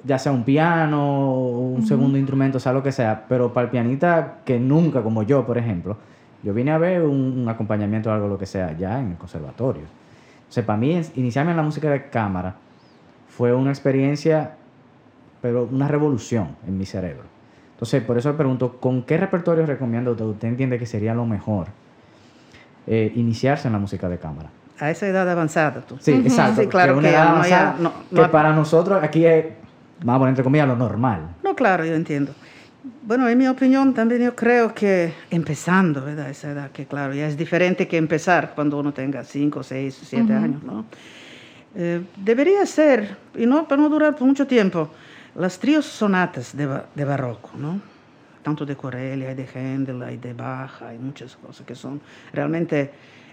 ya 0.04 0.20
sea 0.20 0.30
un 0.30 0.44
piano, 0.44 1.34
un 1.36 1.84
segundo 1.84 2.16
instrumento, 2.16 2.60
sea 2.60 2.72
lo 2.72 2.82
que 2.84 2.92
sea, 2.92 3.24
pero 3.28 3.52
para 3.52 3.64
el 3.64 3.70
pianista 3.72 4.34
que 4.44 4.60
nunca, 4.60 5.02
como 5.02 5.24
yo, 5.24 5.44
por 5.44 5.58
ejemplo, 5.58 5.96
yo 6.44 6.52
vine 6.52 6.70
a 6.70 6.78
ver 6.78 7.02
un, 7.02 7.38
un 7.38 7.48
acompañamiento 7.48 8.10
o 8.10 8.12
algo, 8.12 8.28
lo 8.28 8.38
que 8.38 8.46
sea, 8.46 8.76
ya 8.76 9.00
en 9.00 9.12
el 9.12 9.16
conservatorio. 9.16 9.84
O 10.48 10.52
sea, 10.52 10.64
para 10.64 10.78
mí, 10.78 11.00
iniciarme 11.16 11.52
en 11.52 11.56
la 11.56 11.62
música 11.62 11.90
de 11.90 12.08
cámara 12.10 12.54
fue 13.28 13.52
una 13.52 13.70
experiencia, 13.70 14.52
pero 15.40 15.64
una 15.64 15.88
revolución 15.88 16.56
en 16.66 16.78
mi 16.78 16.86
cerebro. 16.86 17.24
Entonces, 17.72 18.02
por 18.02 18.16
eso 18.18 18.30
le 18.30 18.36
pregunto, 18.36 18.76
¿con 18.78 19.02
qué 19.02 19.16
repertorio 19.16 19.66
recomienda 19.66 20.10
usted? 20.10 20.24
¿Usted 20.24 20.48
entiende 20.48 20.78
que 20.78 20.86
sería 20.86 21.14
lo 21.14 21.26
mejor 21.26 21.66
eh, 22.86 23.10
iniciarse 23.16 23.66
en 23.66 23.72
la 23.72 23.80
música 23.80 24.08
de 24.08 24.18
cámara? 24.18 24.50
A 24.78 24.90
esa 24.90 25.06
edad 25.08 25.28
avanzada, 25.28 25.80
tú. 25.80 25.96
Sí, 25.98 26.12
exacto. 26.12 26.62
Sí, 26.62 26.68
claro 26.68 26.94
que 26.94 26.98
una 27.00 27.10
edad 27.10 27.24
no, 27.24 27.30
avanzada 27.30 27.76
no, 27.80 27.92
que 28.10 28.28
para 28.28 28.52
nosotros 28.52 29.02
aquí 29.02 29.26
es, 29.26 29.46
vamos 30.00 30.16
a 30.16 30.18
poner 30.18 30.28
entre 30.30 30.44
comillas, 30.44 30.68
lo 30.68 30.76
normal. 30.76 31.34
No, 31.42 31.54
claro, 31.56 31.84
yo 31.84 31.94
entiendo. 31.94 32.32
Bueno, 32.84 33.26
en 33.30 33.38
mi 33.38 33.48
opinión 33.48 33.94
también 33.94 34.20
yo 34.22 34.36
creo 34.36 34.74
que 34.74 35.14
empezando, 35.30 36.04
¿verdad? 36.04 36.28
Esa 36.28 36.50
edad, 36.50 36.70
que 36.70 36.84
claro, 36.84 37.14
ya 37.14 37.26
es 37.26 37.34
diferente 37.34 37.88
que 37.88 37.96
empezar 37.96 38.52
cuando 38.54 38.78
uno 38.78 38.92
tenga 38.92 39.24
5, 39.24 39.62
6, 39.62 40.00
7 40.04 40.32
años, 40.34 40.62
¿no? 40.62 40.84
Eh, 41.74 42.02
debería 42.16 42.66
ser, 42.66 43.16
y 43.34 43.46
no 43.46 43.66
para 43.66 43.80
no 43.80 43.88
durar 43.88 44.20
mucho 44.20 44.46
tiempo, 44.46 44.90
las 45.34 45.58
tríos 45.58 45.86
sonatas 45.86 46.54
de, 46.54 46.82
de 46.94 47.04
barroco, 47.06 47.52
¿no? 47.56 47.80
Tanto 48.42 48.66
de 48.66 48.76
Corelli, 48.76 49.24
hay 49.24 49.34
de 49.34 49.46
Händel, 49.46 50.02
hay 50.02 50.18
de 50.18 50.34
Bach, 50.34 50.82
hay 50.82 50.98
muchas 50.98 51.36
cosas 51.36 51.64
que 51.64 51.74
son 51.74 52.02
realmente 52.34 52.90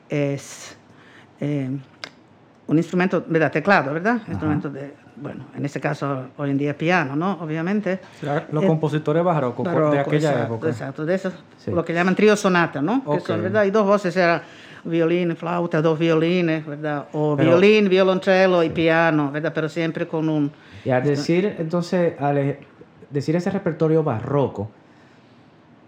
es 0.07 0.77
eh, 1.41 1.69
un 2.71 2.77
instrumento, 2.77 3.21
¿verdad? 3.27 3.51
Teclado, 3.51 3.93
¿verdad? 3.93 4.21
Instrumento 4.29 4.69
de, 4.69 4.93
bueno, 5.17 5.43
en 5.57 5.65
este 5.65 5.81
caso 5.81 6.27
hoy 6.37 6.51
en 6.51 6.57
día 6.57 6.77
piano, 6.77 7.17
¿no? 7.17 7.33
Obviamente. 7.41 7.99
Era 8.23 8.47
Los 8.49 8.63
Eh, 8.63 8.67
compositores 8.67 9.21
barrocos 9.25 9.65
de 9.67 9.73
Barroco, 9.73 9.99
aquella 9.99 10.29
exacto, 10.31 10.53
época. 10.53 10.69
Exacto, 10.69 11.05
de 11.05 11.15
esos, 11.15 11.33
Sí. 11.57 11.69
lo 11.71 11.83
que 11.83 11.93
llaman 11.93 12.15
trío 12.15 12.33
sonata, 12.37 12.81
¿no? 12.81 13.01
Ok. 13.05 13.15
Que 13.15 13.25
son, 13.25 13.43
¿verdad? 13.43 13.65
Y 13.65 13.71
dos 13.71 13.85
voces 13.85 14.15
eran 14.15 14.41
violín, 14.85 15.35
flauta, 15.35 15.81
dos 15.81 15.99
violines, 15.99 16.65
¿verdad? 16.65 17.07
O 17.11 17.35
Pero- 17.35 17.49
violín, 17.59 17.89
violonchelo 17.89 18.63
y 18.63 18.69
piano, 18.69 19.31
¿verdad? 19.33 19.51
Pero 19.53 19.67
siempre 19.67 20.07
con 20.07 20.29
un... 20.29 20.49
Y 20.85 20.91
al 20.91 21.03
decir, 21.03 21.57
entonces, 21.59 22.13
al 22.21 22.37
e- 22.37 22.59
decir 23.09 23.35
ese 23.35 23.51
repertorio 23.51 24.01
barroco, 24.01 24.69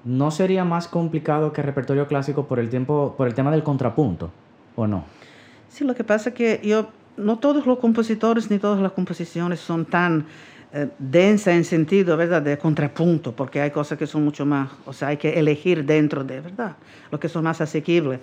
¿no 0.04 0.32
sería 0.32 0.66
más 0.66 0.90
complicado 0.90 1.54
que 1.54 1.62
el 1.62 1.68
repertorio 1.68 2.08
clásico 2.08 2.46
por 2.46 2.60
el, 2.60 2.68
tiempo, 2.70 3.16
por 3.18 3.26
el 3.28 3.34
tema 3.34 3.52
del 3.52 3.64
contrapunto? 3.64 4.32
¿O 4.76 4.86
no? 4.86 5.06
Sí, 5.74 5.84
lo 5.84 5.96
que 5.96 6.04
pasa 6.04 6.30
es 6.30 6.36
que 6.36 6.62
yo, 6.64 6.92
no 7.18 7.40
todos 7.40 7.66
los 7.66 7.80
compositores 7.80 8.52
ni 8.52 8.60
todas 8.60 8.80
las 8.80 8.92
composiciones 8.92 9.60
son 9.60 9.86
tan 9.86 10.28
eh, 10.72 10.88
densas 11.00 11.56
en 11.56 11.66
sentido, 11.66 12.16
¿verdad?, 12.16 12.44
de 12.44 12.60
contrapunto, 12.60 13.32
porque 13.32 13.60
hay 13.60 13.72
cosas 13.72 13.98
que 13.98 14.06
son 14.06 14.24
mucho 14.24 14.46
más, 14.46 14.70
o 14.86 14.94
sea, 14.94 15.08
hay 15.08 15.18
que 15.18 15.40
elegir 15.40 15.84
dentro 15.84 16.24
de, 16.24 16.42
¿verdad?, 16.42 16.76
lo 17.10 17.20
que 17.20 17.28
son 17.28 17.44
más 17.44 17.60
asequibles. 17.60 18.20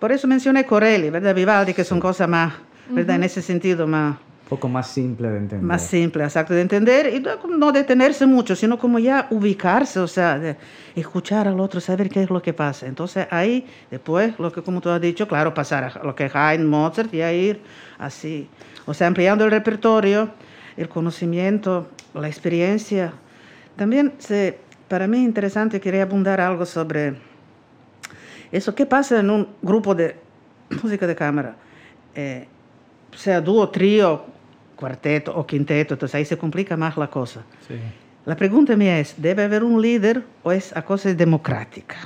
Por 0.00 0.10
eso 0.10 0.26
mencioné 0.26 0.66
Corelli, 0.66 1.10
¿verdad?, 1.10 1.36
Vivaldi, 1.36 1.72
que 1.72 1.84
son 1.84 2.00
cosas 2.00 2.28
más, 2.28 2.52
¿verdad?, 2.90 3.14
en 3.14 3.22
ese 3.22 3.42
sentido 3.42 3.86
más, 3.86 4.16
poco 4.52 4.68
más 4.68 4.86
simple 4.88 5.30
de 5.30 5.38
entender. 5.38 5.66
más 5.66 5.80
simple, 5.80 6.24
exacto, 6.24 6.52
de 6.52 6.60
entender 6.60 7.10
y 7.14 7.20
no, 7.20 7.38
no 7.56 7.72
detenerse 7.72 8.26
mucho, 8.26 8.54
sino 8.54 8.78
como 8.78 8.98
ya 8.98 9.26
ubicarse, 9.30 9.98
o 9.98 10.06
sea, 10.06 10.38
de 10.38 10.58
escuchar 10.94 11.48
al 11.48 11.58
otro, 11.58 11.80
saber 11.80 12.10
qué 12.10 12.22
es 12.22 12.28
lo 12.28 12.42
que 12.42 12.52
pasa. 12.52 12.86
Entonces 12.86 13.26
ahí, 13.30 13.64
después, 13.90 14.38
lo 14.38 14.52
que 14.52 14.60
como 14.60 14.82
tú 14.82 14.90
has 14.90 15.00
dicho, 15.00 15.26
claro, 15.26 15.54
pasar 15.54 15.84
a 15.84 16.04
lo 16.04 16.14
que 16.14 16.26
es 16.26 16.36
Haydn, 16.36 16.66
Mozart 16.66 17.14
y 17.14 17.22
a 17.22 17.32
ir 17.32 17.62
así, 17.98 18.46
o 18.84 18.92
sea, 18.92 19.06
ampliando 19.06 19.46
el 19.46 19.50
repertorio, 19.50 20.28
el 20.76 20.90
conocimiento, 20.90 21.88
la 22.12 22.28
experiencia. 22.28 23.14
También 23.76 24.12
se, 24.18 24.58
para 24.86 25.06
mí 25.06 25.16
es 25.16 25.24
interesante, 25.24 25.80
quería 25.80 26.02
abundar 26.02 26.42
algo 26.42 26.66
sobre 26.66 27.16
eso, 28.50 28.74
¿qué 28.74 28.84
pasa 28.84 29.18
en 29.18 29.30
un 29.30 29.48
grupo 29.62 29.94
de 29.94 30.16
música 30.82 31.06
de 31.06 31.16
cámara? 31.16 31.56
Eh, 32.14 32.46
sea 33.16 33.40
dúo, 33.40 33.70
trío, 33.70 34.26
cuarteto 34.86 35.32
o 35.36 35.46
quinteto, 35.46 35.94
entonces 35.94 36.14
ahí 36.16 36.24
se 36.24 36.36
complica 36.36 36.76
más 36.76 36.96
la 36.96 37.06
cosa. 37.08 37.42
Sí. 37.68 37.74
La 38.26 38.34
pregunta 38.36 38.76
mía 38.76 38.98
es, 38.98 39.14
¿debe 39.16 39.44
haber 39.44 39.62
un 39.62 39.80
líder 39.80 40.22
o 40.42 40.50
es 40.52 40.76
a 40.76 40.82
cosa 40.82 41.14
democrática? 41.14 41.96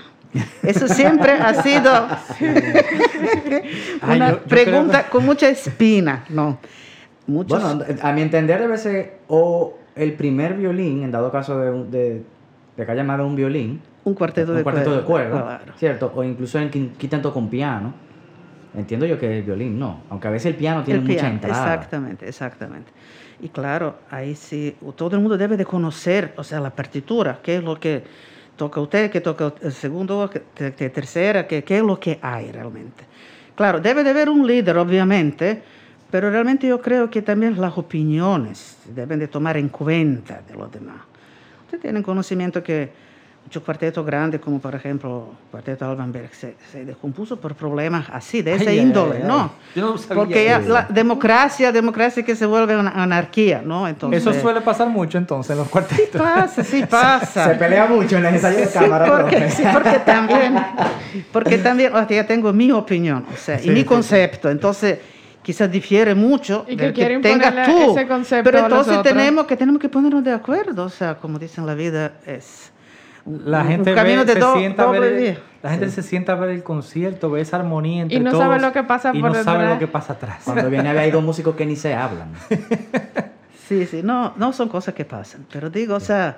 Eso 0.62 0.86
siempre 0.88 1.32
ha 1.32 1.54
sido 1.62 1.90
Ay, 4.02 4.16
una 4.16 4.30
yo- 4.32 4.36
yo 4.36 4.42
pregunta 4.44 5.08
con 5.08 5.24
mucha 5.24 5.48
espina, 5.48 6.24
¿no? 6.28 6.58
Muchos, 7.26 7.60
Bueno, 7.62 7.84
a 8.02 8.12
mi 8.12 8.20
entender 8.22 8.60
debe 8.60 8.76
ser 8.78 9.18
o 9.28 9.78
el 9.94 10.12
primer 10.12 10.54
violín, 10.54 11.02
en 11.02 11.10
dado 11.10 11.32
caso 11.32 11.58
de, 11.58 11.84
de, 11.90 12.22
de 12.76 12.84
que 12.86 12.92
haya 12.92 13.02
de 13.02 13.22
un 13.24 13.34
violín, 13.34 13.80
un 14.04 14.14
cuarteto 14.14 14.52
un 14.52 14.58
de 14.58 14.62
cuarteto 14.62 14.94
de 14.94 15.02
cuerda, 15.02 15.30
cuerda, 15.30 15.58
claro. 15.58 15.72
¿cierto? 15.78 16.12
O 16.14 16.22
incluso 16.22 16.58
en 16.60 16.70
quin- 16.70 16.92
quinteto 16.96 17.32
con 17.32 17.48
piano. 17.48 17.94
Entiendo 18.76 19.06
yo 19.06 19.18
que 19.18 19.38
el 19.38 19.42
violín 19.42 19.78
no, 19.78 20.02
aunque 20.10 20.28
a 20.28 20.30
veces 20.30 20.46
el 20.46 20.54
piano 20.56 20.84
tiene 20.84 21.00
El 21.00 21.06
mucha 21.06 21.20
piano, 21.20 21.34
entrada. 21.34 21.74
Exactamente, 21.74 22.28
exactamente. 22.28 22.92
Y 23.40 23.48
claro, 23.48 23.98
ahí 24.10 24.34
sí, 24.34 24.76
todo 24.96 25.16
el 25.16 25.20
mundo 25.22 25.36
debe 25.38 25.56
de 25.56 25.64
conocer, 25.64 26.34
o 26.36 26.44
sea, 26.44 26.60
la 26.60 26.70
partitura, 26.70 27.40
qué 27.42 27.56
es 27.56 27.64
lo 27.64 27.78
que 27.80 28.04
toca 28.56 28.80
usted, 28.80 29.10
qué 29.10 29.20
toca 29.20 29.52
el 29.62 29.72
segundo, 29.72 30.28
qué, 30.30 30.42
qué- 30.54 30.74
qué 30.74 30.90
tercera, 30.90 31.46
qué, 31.46 31.64
qué 31.64 31.78
es 31.78 31.82
lo 31.82 31.98
que 31.98 32.18
hay 32.22 32.52
realmente. 32.52 33.04
Claro, 33.54 33.80
debe 33.80 34.04
de 34.04 34.10
haber 34.10 34.28
un 34.28 34.46
líder, 34.46 34.76
obviamente, 34.76 35.62
pero 36.10 36.30
realmente 36.30 36.66
yo 36.68 36.80
creo 36.80 37.08
que 37.10 37.22
también 37.22 37.58
las 37.60 37.76
opiniones 37.78 38.78
deben 38.94 39.18
de 39.18 39.28
tomar 39.28 39.56
en 39.56 39.68
cuenta 39.70 40.42
de 40.46 40.54
los 40.54 40.70
demás. 40.70 40.96
Usted 41.64 41.80
tiene 41.80 42.02
conocimiento 42.02 42.62
que 42.62 42.90
muchos 43.46 43.62
cuartetos 43.62 44.04
grandes, 44.04 44.40
como 44.40 44.58
por 44.58 44.74
ejemplo 44.74 45.28
el 45.44 45.50
cuarteto 45.52 45.84
Albanberg, 45.88 46.34
se, 46.34 46.56
se 46.72 46.84
descompuso 46.84 47.38
por 47.38 47.54
problemas 47.54 48.06
así, 48.12 48.42
de 48.42 48.54
esa 48.54 48.70
Ay, 48.70 48.80
índole, 48.80 49.18
ay, 49.18 49.22
¿no? 49.24 49.40
ay. 49.42 49.48
Yo 49.76 49.82
no 49.86 49.98
sabía 49.98 50.14
Porque 50.24 50.50
eso. 50.52 50.68
la 50.72 50.82
democracia, 50.90 51.70
democracia 51.70 52.24
que 52.24 52.34
se 52.34 52.44
vuelve 52.44 52.76
una 52.76 52.90
anarquía, 52.90 53.62
¿no? 53.64 53.86
Entonces, 53.86 54.20
Eso 54.26 54.34
suele 54.40 54.60
pasar 54.62 54.88
mucho 54.88 55.16
entonces 55.16 55.52
en 55.52 55.58
los 55.58 55.68
cuartetos. 55.68 56.20
pasa, 56.20 56.64
sí 56.64 56.84
pasa. 56.90 57.48
Se 57.50 57.54
pelea 57.54 57.86
mucho 57.86 58.16
en 58.18 58.26
el 58.26 58.34
ensayo 58.34 58.58
de 58.58 58.66
Sí, 58.66 58.78
cámara, 58.78 59.06
porque, 59.16 59.50
sí, 59.50 59.62
porque 59.72 59.98
también, 60.00 60.54
porque 61.32 61.58
también, 61.58 61.94
o 61.94 61.98
sea, 61.98 62.08
ya 62.08 62.26
tengo 62.26 62.52
mi 62.52 62.72
opinión, 62.72 63.24
o 63.32 63.36
sea, 63.36 63.58
Sí, 63.60 63.68
y 63.68 63.70
mi 63.70 63.80
sí, 63.80 63.84
concepto, 63.86 64.50
entonces 64.50 64.98
quizás 65.42 65.70
difiere 65.70 66.16
mucho 66.16 66.64
Y 66.66 66.76
que 66.76 66.92
quiere 66.92 67.20
tengas 67.20 67.64
tú, 67.68 67.92
ese 67.96 68.08
concepto 68.08 68.42
pero 68.42 68.58
a 68.58 68.62
los 68.62 68.70
entonces 68.78 68.98
otros. 68.98 69.14
tenemos 69.14 69.46
que 69.46 69.56
tenemos 69.56 69.80
que 69.80 69.88
ponernos 69.88 70.24
de 70.24 70.32
acuerdo, 70.32 70.82
o 70.84 70.88
sea, 70.88 71.14
como 71.14 71.38
dicen 71.38 71.64
la 71.64 71.74
vida 71.74 72.14
es 72.26 72.72
La 73.26 73.62
un 73.62 73.66
gente, 73.68 73.94
camino 73.94 74.20
ve- 74.20 74.24
de 74.26 74.32
se, 74.34 74.38
do- 74.38 74.54
sienta 74.54 74.84
a 74.84 74.90
ver, 74.92 75.14
vía. 75.20 75.38
la 75.62 75.70
gente 75.70 75.90
se 75.90 76.02
sienta 76.02 76.32
a 76.32 76.36
ver 76.36 76.50
el 76.50 76.62
concierto, 76.62 77.28
ve 77.30 77.40
esa 77.40 77.56
armonía 77.56 78.02
entre 78.02 78.18
Y 78.18 78.20
no 78.20 78.30
todos. 78.30 78.44
sabe 78.44 78.60
lo 78.60 78.72
que 78.72 78.84
pasa 78.84 79.10
y 79.12 79.20
por 79.20 79.30
no 79.32 79.42
sabe 79.42 79.58
detrás. 79.58 79.74
lo 79.74 79.78
que 79.80 79.88
pasa 79.88 80.12
atrás. 80.12 80.42
Cuando 80.44 80.70
viene 80.70 80.88
a 80.88 80.92
ver 80.92 81.02
hay 81.04 81.10
dos 81.10 81.24
músicos 81.24 81.56
que 81.56 81.66
ni 81.66 81.76
se 81.76 81.94
hablan. 81.94 82.28
Sí, 83.68 83.84
sí, 83.86 84.00
no, 84.04 84.32
no 84.36 84.52
son 84.52 84.68
cosas 84.68 84.94
que 84.94 85.04
pasan, 85.04 85.44
pero 85.52 85.70
digo, 85.70 85.96
o 85.96 86.00
sea, 86.00 86.36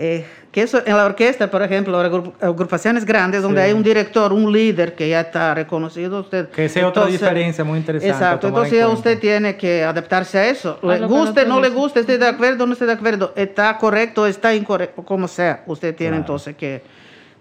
eh, 0.00 0.24
que 0.52 0.62
eso 0.62 0.80
en 0.86 0.96
la 0.96 1.04
orquesta, 1.04 1.50
por 1.50 1.60
ejemplo, 1.62 2.00
agru- 2.00 2.32
agrupaciones 2.40 3.04
grandes 3.04 3.42
donde 3.42 3.60
Sí. 3.60 3.66
hay 3.66 3.72
un 3.72 3.82
director, 3.82 4.32
un 4.32 4.52
líder 4.52 4.94
que 4.94 5.08
ya 5.08 5.20
está 5.22 5.52
reconocido, 5.54 6.20
usted. 6.20 6.48
Que 6.50 6.66
esa 6.66 6.78
es 6.80 6.84
otra 6.86 7.06
diferencia 7.06 7.64
muy 7.64 7.78
interesante 7.78 8.12
Exacto, 8.14 8.46
en 8.46 8.52
entonces 8.54 8.78
ya 8.78 8.84
cuenta. 8.86 8.98
usted 8.98 9.18
tiene 9.18 9.56
que 9.56 9.82
adaptarse 9.82 10.38
a 10.38 10.48
eso. 10.48 10.78
A 10.82 10.86
Le 10.86 11.06
guste, 11.06 11.44
no 11.46 11.60
le 11.60 11.68
guste, 11.70 12.00
esté 12.00 12.16
de 12.16 12.28
acuerdo, 12.28 12.64
no 12.66 12.74
esté 12.74 12.86
de 12.86 12.92
acuerdo, 12.92 13.32
está 13.34 13.76
correcto, 13.76 14.24
está 14.26 14.54
incorrecto, 14.54 15.02
como 15.04 15.26
sea, 15.26 15.64
usted 15.66 15.94
tiene 15.96 16.10
Claro. 16.12 16.22
entonces 16.22 16.56
que 16.56 16.82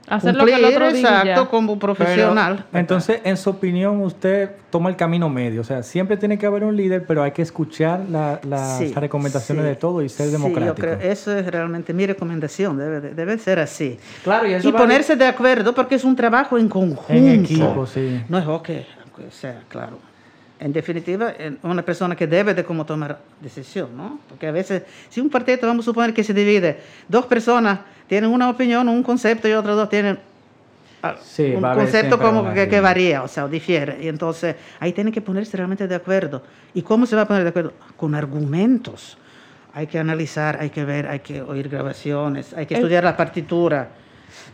Hacer 0.08 0.36
lo 0.36 0.46
que 0.46 0.56
el 0.56 0.64
otro 0.66 0.88
exacto, 0.90 1.50
como 1.50 1.74
Pero, 1.78 1.94
profesional. 1.94 2.66
entonces, 2.74 3.20
en 3.26 3.36
su 3.36 3.50
opinión, 3.50 4.02
usted 4.02 4.52
toma 4.70 4.90
el 4.90 4.96
camino 4.96 5.28
medio. 5.30 5.62
O 5.62 5.64
sea, 5.66 5.84
siempre 5.84 6.16
tiene 6.16 6.38
que 6.38 6.46
haber 6.46 6.64
un 6.64 6.78
líder, 6.78 7.06
pero 7.06 7.24
hay 7.24 7.32
que 7.32 7.42
escuchar 7.42 8.02
la- 8.10 8.40
las 8.48 8.78
Sí, 8.78 8.94
recomendaciones 8.96 9.64
sí, 9.66 9.70
de 9.70 9.76
todo 9.76 10.02
y 10.02 10.08
ser 10.10 10.28
sí, 10.28 10.32
democrático. 10.32 10.76
yo 10.88 10.98
creo, 10.98 11.12
eso 11.12 11.36
es 11.36 11.46
realmente 11.48 11.94
mi 11.94 12.06
recomendación, 12.06 12.78
debe, 12.78 13.02
de- 13.02 13.14
debe 13.14 13.38
ser 13.38 13.60
así. 13.60 14.00
Claro, 14.24 14.48
y 14.48 14.54
eso 14.54 14.70
Y 14.70 14.72
ponerse 14.72 15.16
de 15.18 15.26
acuerdo 15.26 15.74
porque 15.76 15.96
es 15.96 16.04
un 16.06 16.16
trabajo 16.16 16.58
en 16.58 16.70
conjunto. 16.70 17.12
En 17.14 17.28
equipo, 17.28 17.86
sí. 17.86 18.24
No 18.30 18.38
es 18.38 18.48
ok, 18.48 18.70
o 19.28 19.32
sea, 19.32 19.62
claro. 19.68 20.00
En 20.60 20.74
definitiva, 20.74 21.34
una 21.62 21.84
persona 21.84 22.16
que 22.16 22.26
debe 22.26 22.54
de 22.56 22.64
cómo 22.64 22.84
tomar 22.86 23.20
decisión, 23.40 23.96
¿no? 23.96 24.20
Porque 24.28 24.48
a 24.48 24.52
veces, 24.52 24.84
si 25.10 25.22
un 25.22 25.30
partido, 25.30 25.68
vamos 25.68 25.86
a 25.86 25.88
suponer 25.88 26.14
que 26.14 26.24
se 26.24 26.34
divide, 26.34 26.80
dos 27.08 27.26
personas 27.28 27.80
tienen 28.08 28.32
una 28.32 28.50
opinión, 28.50 28.90
un 28.90 29.04
concepto 29.04 29.48
y 29.48 29.52
otros 29.54 29.76
dos 29.76 29.88
tienen 29.90 30.18
ah, 31.04 31.16
Sí, 31.22 31.54
un 31.56 31.62
concepto 31.62 32.18
como 32.18 32.54
que, 32.56 32.68
que 32.68 32.82
varía, 32.82 33.22
o 33.22 33.28
sea, 33.28 33.48
difiere. 33.48 34.00
Y 34.02 34.08
entonces 34.08 34.56
ahí 34.80 34.94
tienen 34.94 35.14
que 35.14 35.22
ponerse 35.22 35.56
realmente 35.58 35.88
de 35.88 35.94
acuerdo. 35.96 36.42
¿Y 36.74 36.82
cómo 36.82 37.06
se 37.06 37.16
va 37.16 37.24
a 37.24 37.28
poner 37.28 37.44
de 37.44 37.50
acuerdo? 37.50 37.74
Con 37.96 38.16
argumentos. 38.16 39.18
Hay 39.76 39.86
que 39.86 40.00
analizar, 40.00 40.58
hay 40.60 40.72
que 40.72 40.84
ver, 40.86 41.08
hay 41.08 41.20
que 41.20 41.40
oír 41.44 41.70
grabaciones, 41.70 42.52
hay 42.56 42.66
que 42.66 42.74
El- 42.74 42.80
estudiar 42.80 43.04
la 43.04 43.16
partitura. 43.16 43.90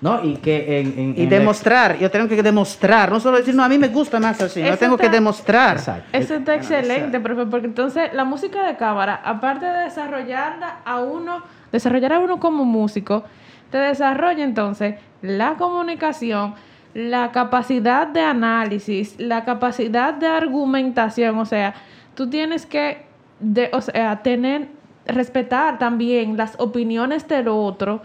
No, 0.01 0.23
y 0.23 0.35
que 0.37 0.79
en, 0.81 0.99
en- 0.99 1.13
Y 1.17 1.23
en 1.23 1.29
demostrar, 1.29 1.97
yo 1.97 2.11
tengo 2.11 2.27
que 2.27 2.41
demostrar, 2.43 3.09
no 3.11 3.19
solo 3.19 3.37
decir, 3.37 3.55
no, 3.55 3.63
a 3.63 3.69
mí 3.69 3.77
me 3.77 3.87
gusta 3.87 4.19
más 4.19 4.41
así, 4.41 4.61
yo 4.61 4.77
tengo 4.77 4.97
que 4.97 5.09
demostrar. 5.09 5.77
Exacto. 5.77 6.09
Eso 6.11 6.35
está 6.35 6.53
analizar. 6.53 6.79
excelente, 6.79 7.19
profe, 7.19 7.45
porque 7.45 7.67
entonces 7.67 8.13
la 8.13 8.25
música 8.25 8.65
de 8.67 8.75
cámara, 8.75 9.21
aparte 9.23 9.65
de 9.65 9.79
desarrollarla 9.83 10.79
a 10.83 10.99
uno, 10.99 11.43
desarrollar 11.71 12.13
a 12.13 12.19
uno 12.19 12.39
como 12.39 12.65
músico, 12.65 13.23
te 13.71 13.77
desarrolla 13.77 14.43
entonces 14.43 14.95
la 15.21 15.53
comunicación, 15.55 16.55
la 16.93 17.31
capacidad 17.31 18.05
de 18.05 18.21
análisis, 18.21 19.15
la 19.19 19.45
capacidad 19.45 20.13
de 20.13 20.27
argumentación, 20.27 21.37
o 21.39 21.45
sea, 21.45 21.73
tú 22.13 22.29
tienes 22.29 22.65
que, 22.65 23.05
de, 23.39 23.69
o 23.73 23.81
sea, 23.81 24.21
tener, 24.21 24.67
respetar 25.07 25.79
también 25.79 26.37
las 26.37 26.55
opiniones 26.59 27.27
del 27.27 27.47
otro. 27.47 28.01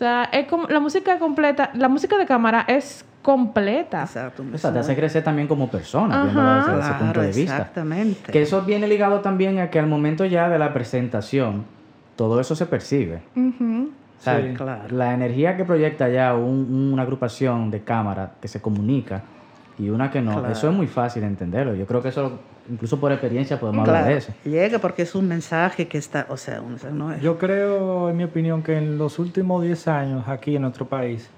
O 0.00 0.02
sea, 0.02 0.24
es 0.32 0.46
como 0.46 0.66
la 0.66 0.80
música 0.80 1.18
completa, 1.18 1.72
la 1.74 1.86
música 1.86 2.16
de 2.16 2.24
cámara 2.24 2.64
es 2.66 3.04
completa. 3.20 4.00
Exacto. 4.04 4.42
O 4.50 4.56
sea, 4.56 4.72
te 4.72 4.78
hace 4.78 4.96
crecer 4.96 5.22
también 5.22 5.46
como 5.46 5.68
persona, 5.70 6.14
Ajá. 6.22 6.24
viéndolo 6.24 6.54
desde 6.76 6.80
ese 6.80 6.92
punto 6.94 7.20
de 7.20 7.26
vista. 7.26 7.42
exactamente. 7.58 8.32
Que 8.32 8.40
eso 8.40 8.62
viene 8.62 8.88
ligado 8.88 9.20
también 9.20 9.58
a 9.58 9.68
que 9.68 9.78
al 9.78 9.86
momento 9.86 10.24
ya 10.24 10.48
de 10.48 10.58
la 10.58 10.72
presentación, 10.72 11.66
todo 12.16 12.40
eso 12.40 12.56
se 12.56 12.64
percibe. 12.64 13.20
O 13.36 14.22
sea, 14.22 14.40
Sí. 14.40 14.54
Claro. 14.54 14.84
La 14.88 15.12
energía 15.12 15.58
que 15.58 15.66
proyecta 15.66 16.08
ya 16.08 16.34
un- 16.34 16.90
una 16.94 17.02
agrupación 17.02 17.70
de 17.70 17.80
cámara 17.82 18.30
que 18.40 18.48
se 18.48 18.58
comunica 18.62 19.20
y 19.80 19.88
una 19.88 20.10
que 20.10 20.20
no, 20.20 20.32
Claro. 20.38 20.52
eso 20.52 20.68
es 20.68 20.76
muy 20.76 20.86
fácil 20.86 21.22
de 21.22 21.28
entenderlo. 21.28 21.74
Yo 21.74 21.86
creo 21.86 22.02
que 22.02 22.10
eso, 22.10 22.38
incluso 22.70 23.00
por 23.00 23.10
experiencia, 23.12 23.58
podemos 23.58 23.88
hablar 23.88 24.06
de 24.06 24.16
eso. 24.18 24.32
llega 24.44 24.78
porque 24.78 25.02
es 25.02 25.14
un 25.14 25.26
mensaje 25.26 25.88
que 25.88 25.96
está, 25.98 26.26
o 26.28 26.36
sea, 26.36 26.60
un 26.60 26.76
no 26.98 27.12
es. 27.12 27.22
Yo 27.22 27.38
creo, 27.38 28.10
en 28.10 28.16
mi 28.16 28.24
opinión, 28.24 28.62
que 28.62 28.76
en 28.76 28.98
los 28.98 29.18
últimos 29.18 29.62
10 29.62 29.88
años 29.88 30.28
aquí 30.28 30.54
en 30.56 30.62
nuestro 30.62 30.86
país 30.86 31.30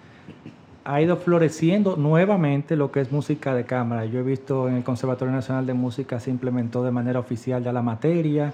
ha 0.84 1.00
ido 1.00 1.16
floreciendo 1.16 1.96
nuevamente 1.96 2.74
lo 2.74 2.90
que 2.90 3.00
es 3.00 3.12
música 3.12 3.54
de 3.54 3.64
cámara. 3.64 4.04
Yo 4.06 4.18
he 4.18 4.24
visto 4.24 4.68
en 4.68 4.74
el 4.74 4.82
Conservatorio 4.82 5.32
Nacional 5.32 5.64
de 5.64 5.74
Música 5.74 6.18
se 6.18 6.30
implementó 6.30 6.82
de 6.82 6.90
manera 6.90 7.20
oficial 7.20 7.62
ya 7.62 7.72
la 7.72 7.82
materia. 7.82 8.52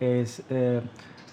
Es, 0.00 0.42
eh, 0.50 0.80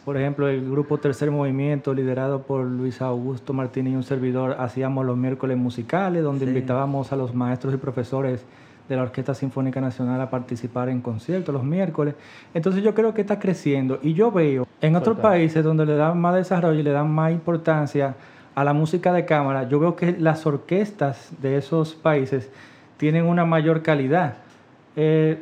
por 0.05 0.17
ejemplo, 0.17 0.47
el 0.47 0.69
grupo 0.69 0.99
Tercer 0.99 1.31
Movimiento, 1.31 1.93
liderado 1.93 2.43
por 2.43 2.63
Luis 2.65 3.01
Augusto 3.01 3.53
Martínez 3.53 3.93
y 3.93 3.95
un 3.95 4.03
servidor, 4.03 4.55
hacíamos 4.59 5.03
los 5.03 5.17
miércoles 5.17 5.57
musicales, 5.57 6.23
donde 6.23 6.45
Sí. 6.45 6.51
invitábamos 6.51 7.11
a 7.11 7.15
los 7.15 7.33
maestros 7.33 7.73
y 7.73 7.77
profesores 7.77 8.45
de 8.87 8.95
la 8.95 9.01
Orquesta 9.01 9.33
Sinfónica 9.33 9.81
Nacional 9.81 10.21
a 10.21 10.29
participar 10.29 10.89
en 10.89 11.01
conciertos 11.01 11.51
los 11.51 11.63
miércoles. 11.63 12.13
Entonces 12.53 12.83
yo 12.83 12.93
creo 12.93 13.15
que 13.15 13.21
está 13.21 13.39
creciendo 13.39 13.97
y 14.03 14.13
yo 14.13 14.31
veo 14.31 14.67
en 14.79 14.95
otros 14.95 15.17
países 15.17 15.63
donde 15.63 15.87
le 15.87 15.95
dan 15.95 16.21
más 16.21 16.35
desarrollo 16.35 16.79
y 16.79 16.83
le 16.83 16.91
dan 16.91 17.09
más 17.11 17.31
importancia 17.31 18.13
a 18.53 18.63
la 18.63 18.73
música 18.73 19.11
de 19.11 19.25
cámara, 19.25 19.67
yo 19.67 19.79
veo 19.79 19.95
que 19.95 20.15
las 20.19 20.45
orquestas 20.45 21.31
de 21.41 21.57
esos 21.57 21.95
países 21.95 22.49
tienen 22.97 23.25
una 23.25 23.43
mayor 23.43 23.81
calidad. 23.81 24.35
Eh, 24.95 25.39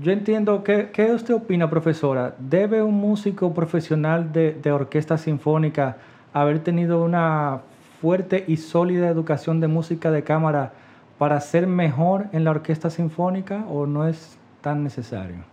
yo 0.00 0.12
entiendo, 0.12 0.64
¿qué, 0.64 0.90
¿qué 0.92 1.12
usted 1.12 1.34
opina, 1.34 1.68
profesora? 1.68 2.34
¿Debe 2.38 2.82
un 2.82 2.94
músico 2.94 3.52
profesional 3.52 4.32
de, 4.32 4.52
de 4.54 4.72
orquesta 4.72 5.18
sinfónica 5.18 5.98
haber 6.32 6.60
tenido 6.60 7.02
una 7.02 7.60
fuerte 8.00 8.44
y 8.48 8.56
sólida 8.56 9.08
educación 9.08 9.60
de 9.60 9.68
música 9.68 10.10
de 10.10 10.24
cámara 10.24 10.72
para 11.18 11.38
ser 11.40 11.66
mejor 11.66 12.28
en 12.32 12.44
la 12.44 12.52
orquesta 12.52 12.88
sinfónica 12.88 13.66
o 13.68 13.84
no 13.86 14.08
es 14.08 14.38
tan 14.62 14.82
necesario? 14.82 15.44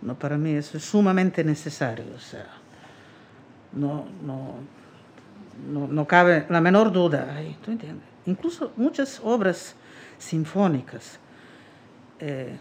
No, 0.00 0.14
para 0.14 0.38
mí 0.38 0.52
eso 0.52 0.78
es 0.78 0.84
sumamente 0.84 1.44
necesario, 1.44 2.06
o 2.14 2.18
sea, 2.18 2.46
no, 3.72 4.06
no, 4.24 4.54
no, 5.70 5.88
no 5.88 6.06
cabe 6.06 6.46
la 6.48 6.60
menor 6.60 6.90
duda 6.90 7.34
ahí, 7.36 7.56
¿tú 7.62 7.70
entiendes? 7.70 8.06
Incluso 8.26 8.72
muchas 8.76 9.20
obras 9.22 9.76
sinfónicas, 10.18 11.18
eh, 12.20 12.56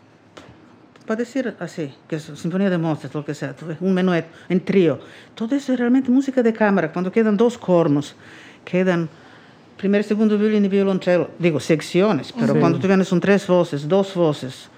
para 1.05 1.17
decir 1.17 1.53
así, 1.59 1.93
que 2.07 2.15
es 2.17 2.23
Sinfonía 2.23 2.69
de 2.69 2.77
Mozart, 2.77 3.13
lo 3.13 3.25
que 3.25 3.33
sea, 3.33 3.55
un 3.81 3.93
menuet 3.93 4.25
en 4.49 4.59
trío, 4.63 4.99
todo 5.35 5.55
eso 5.55 5.73
es 5.73 5.79
realmente 5.79 6.09
música 6.11 6.41
de 6.41 6.53
cámara, 6.53 6.91
cuando 6.91 7.11
quedan 7.11 7.35
dos 7.35 7.57
cornos, 7.57 8.15
quedan 8.63 9.09
primer, 9.77 10.03
segundo 10.03 10.37
violín 10.37 10.63
y 10.65 10.69
violonchelo, 10.69 11.31
digo 11.39 11.59
secciones, 11.59 12.31
pero 12.31 12.53
Sí. 12.53 12.59
cuando 12.59 12.79
tú 12.79 12.87
tienes 12.87 13.07
son 13.07 13.19
tres 13.19 13.45
voces, 13.47 13.87
dos 13.87 14.13
voces, 14.15 14.69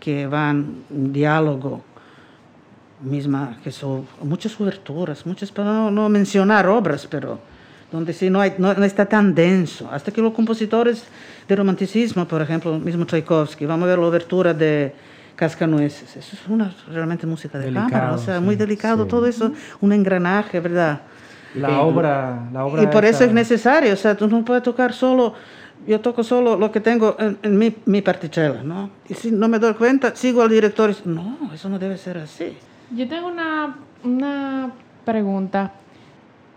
que 0.00 0.26
van 0.26 0.82
en 0.90 1.12
diálogo, 1.12 1.82
misma, 3.02 3.58
que 3.62 3.70
son 3.70 4.06
muchas 4.22 4.58
oberturas, 4.60 5.26
muchas, 5.26 5.50
para 5.52 5.70
no, 5.72 5.90
no 5.90 6.08
mencionar 6.08 6.66
obras, 6.66 7.06
pero 7.06 7.38
donde 7.92 8.12
sí 8.12 8.30
no, 8.30 8.40
hay, 8.40 8.54
no, 8.58 8.72
no 8.74 8.84
está 8.84 9.04
tan 9.06 9.34
denso. 9.34 9.88
Hasta 9.90 10.10
que 10.10 10.20
los 10.22 10.32
compositores 10.32 11.04
de 11.46 11.56
romanticismo, 11.56 12.26
por 12.26 12.40
ejemplo, 12.40 12.78
mismo 12.78 13.04
Tchaikovsky, 13.04 13.66
vamos 13.66 13.84
a 13.86 13.90
ver 13.90 13.98
la 13.98 14.06
obertura 14.06 14.54
de 14.54 14.92
Cascanueces, 15.36 16.16
eso 16.16 16.34
es 16.36 16.48
una 16.48 16.74
realmente 16.88 17.26
música 17.26 17.58
de 17.58 17.66
Delicado, 17.66 17.90
cámara, 17.90 18.12
o 18.14 18.18
sea, 18.18 18.40
muy 18.40 18.56
delicado 18.56 19.04
sí. 19.04 19.08
todo 19.10 19.26
eso, 19.26 19.52
un 19.80 19.92
engranaje, 19.92 20.58
¿verdad? 20.60 21.02
La 21.54 21.68
Eh, 21.70 21.76
obra, 21.78 22.48
la 22.52 22.64
obra 22.64 22.82
Y 22.82 22.86
por 22.88 23.04
eso 23.04 23.22
es 23.24 23.32
necesario, 23.32 23.92
o 23.92 23.96
sea, 23.96 24.16
tú 24.16 24.26
no 24.28 24.44
puedes 24.44 24.62
tocar 24.62 24.92
solo, 24.92 25.34
yo 25.86 26.00
toco 26.00 26.22
solo 26.24 26.56
lo 26.56 26.72
que 26.72 26.80
tengo 26.80 27.16
en, 27.18 27.38
en 27.42 27.56
mi, 27.58 27.74
mi 27.84 28.02
particella, 28.02 28.62
¿no? 28.62 28.90
Y 29.08 29.14
si 29.14 29.30
no 29.30 29.46
me 29.48 29.58
doy 29.58 29.74
cuenta, 29.74 30.16
sigo 30.16 30.42
al 30.42 30.48
director 30.48 30.90
y 30.90 30.94
digo, 30.94 31.22
no, 31.40 31.52
eso 31.52 31.68
no 31.68 31.78
debe 31.78 31.96
ser 31.98 32.18
así. 32.18 32.56
Yo 32.90 33.06
tengo 33.06 33.28
una, 33.28 33.76
una 34.04 34.72
pregunta. 35.04 35.72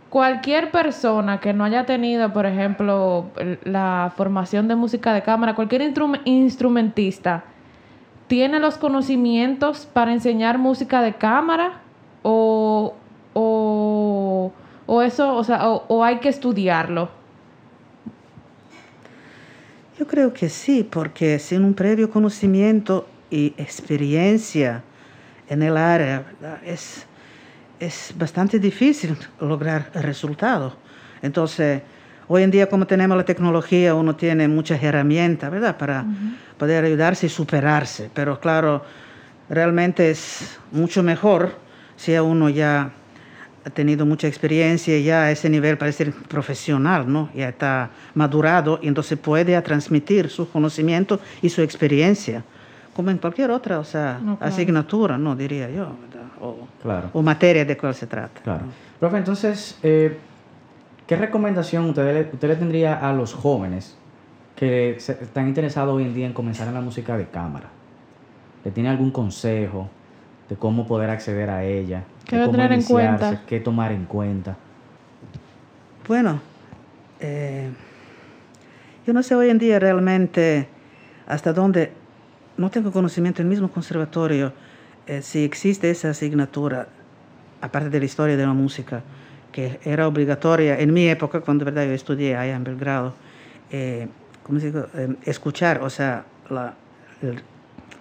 Cualquier 0.10 0.72
persona 0.72 1.40
que 1.40 1.54
no 1.54 1.64
haya 1.64 1.86
tenido, 1.86 2.34
por 2.34 2.46
ejemplo, 2.48 3.30
la 3.64 4.12
formación 4.18 4.68
de 4.68 4.76
música 4.76 5.14
de 5.14 5.22
cámara, 5.22 5.54
cualquier 5.54 5.82
instrum- 5.84 6.20
instrumentista, 6.26 7.44
¿tiene 8.30 8.60
los 8.60 8.78
conocimientos 8.78 9.88
para 9.92 10.14
enseñar 10.14 10.60
música 10.60 11.02
de 11.02 11.16
cámara? 11.16 11.82
¿O, 12.22 12.94
o, 13.34 14.54
o 14.86 15.02
eso, 15.02 15.36
o 15.36 15.44
sea, 15.44 15.68
o, 15.68 16.04
hay 16.04 16.20
que 16.20 16.30
estudiarlo? 16.30 17.10
Yo 19.98 20.08
creo 20.08 20.32
que 20.32 20.48
sí, 20.48 20.88
porque 20.90 21.40
sin 21.40 21.66
un 21.66 21.74
previo 21.74 22.10
conocimiento 22.10 23.08
y 23.32 23.48
experiencia 23.58 24.84
en 25.50 25.64
el 25.64 25.76
área, 25.76 26.24
es, 26.64 27.08
es 27.80 28.14
bastante 28.16 28.60
difícil 28.60 29.18
lograr 29.42 29.90
el 29.96 30.04
resultado. 30.04 30.76
Entonces, 31.24 31.82
hoy 32.30 32.44
en 32.44 32.52
día 32.52 32.70
como 32.70 32.88
tenemos 32.88 33.18
la 33.18 33.26
tecnología, 33.26 33.94
uno 33.96 34.16
tiene 34.16 34.48
muchas 34.48 34.82
herramientas, 34.82 35.52
¿verdad? 35.52 35.76
Para 35.78 36.06
poder 36.58 36.86
ayudarse 36.86 37.26
y 37.26 37.30
superarse. 37.30 38.10
Pero 38.14 38.40
claro, 38.40 38.84
realmente 39.50 40.10
es 40.12 40.58
mucho 40.72 41.04
mejor 41.04 41.52
si 41.98 42.16
a 42.16 42.24
uno 42.24 42.50
ya 42.50 42.92
ha 43.66 43.70
tenido 43.72 44.06
mucha 44.06 44.28
experiencia 44.28 44.98
ya 45.00 45.24
a 45.24 45.32
ese 45.32 45.50
nivel 45.50 45.78
para 45.78 45.92
ser 45.92 46.14
profesional, 46.14 47.12
¿no? 47.12 47.30
Ya 47.36 47.50
está 47.50 47.90
madurado 48.14 48.80
y 48.82 48.88
entonces 48.88 49.18
puede 49.20 49.56
a 49.56 49.62
transmitir 49.64 50.30
su 50.30 50.50
conocimiento 50.50 51.20
y 51.42 51.50
su 51.50 51.62
experiencia, 51.62 52.44
como 52.94 53.10
en 53.12 53.18
cualquier 53.18 53.52
otra, 53.52 53.80
o 53.80 53.84
sea, 53.84 54.20
No, 54.24 54.38
claro. 54.38 54.54
asignatura, 54.54 55.18
¿no? 55.18 55.36
Diría 55.36 55.68
yo, 55.70 55.88
¿verdad? 56.00 56.28
O, 56.40 56.68
Claro. 56.82 57.10
o 57.12 57.22
materia 57.22 57.66
de 57.66 57.76
cuál 57.76 57.94
se 57.96 58.08
trata. 58.08 58.40
Claro. 58.42 58.64
Profe, 59.00 59.18
entonces, 59.18 59.78
eh, 59.84 60.18
¿qué 61.10 61.16
recomendación 61.16 61.86
usted 61.90 62.14
le, 62.14 62.30
usted 62.32 62.48
le 62.50 62.56
tendría 62.56 62.94
a 63.10 63.12
los 63.14 63.34
jóvenes 63.34 63.96
que 64.56 64.96
se- 65.00 65.14
están 65.24 65.48
interesados 65.48 65.96
hoy 65.96 66.04
en 66.04 66.14
día 66.14 66.28
en 66.28 66.34
comenzar 66.34 66.68
en 66.68 66.76
la 66.76 66.82
música 66.82 67.18
de 67.18 67.26
cámara? 67.26 67.68
¿Le 68.64 68.70
tiene 68.70 68.90
algún 68.90 69.10
consejo 69.10 69.90
de 70.50 70.56
cómo 70.56 70.86
poder 70.86 71.10
acceder 71.10 71.50
a 71.50 71.64
ella? 71.64 72.04
¿Qué 72.28 72.38
de 72.38 72.44
cómo 72.44 72.52
tener 72.52 72.72
en 72.74 72.78
iniciarse, 72.78 73.26
cuenta? 73.26 73.46
¿Qué 73.48 73.60
tomar 73.60 73.92
en 73.92 74.06
cuenta? 74.06 74.56
Bueno, 76.08 76.42
eh, 77.20 77.72
yo 79.08 79.14
no 79.14 79.24
sé 79.24 79.34
hoy 79.34 79.50
en 79.50 79.58
día 79.58 79.80
realmente 79.80 80.68
hasta 81.26 81.54
dónde, 81.54 81.92
no 82.58 82.70
tengo 82.70 82.92
conocimiento 82.92 83.42
en 83.42 83.48
el 83.48 83.50
mismo 83.50 83.72
conservatorio, 83.72 84.54
eh, 85.08 85.24
si 85.24 85.44
existe 85.44 85.90
esa 85.90 86.12
asignatura, 86.12 86.88
aparte 87.62 87.90
de 87.90 87.98
la 87.98 88.06
historia 88.06 88.38
de 88.38 88.46
la 88.46 88.54
música, 88.54 89.02
que 89.52 89.80
era 89.84 90.08
obligatoria 90.08 90.80
en 90.80 90.94
mi 90.94 91.08
época, 91.08 91.42
cuando 91.42 91.66
¿verdad? 91.66 91.86
yo 91.86 91.94
estudié 91.94 92.36
allá 92.36 92.56
en 92.56 92.64
Belgrado, 92.64 93.14
eh, 93.72 94.08
¿cómo 94.44 94.60
se 94.60 94.68
dice? 94.68 94.86
Eh, 94.96 95.16
escuchar, 95.26 95.82
o 95.84 95.90
sea, 95.90 96.26
la- 96.50 96.74
el, 97.22 97.42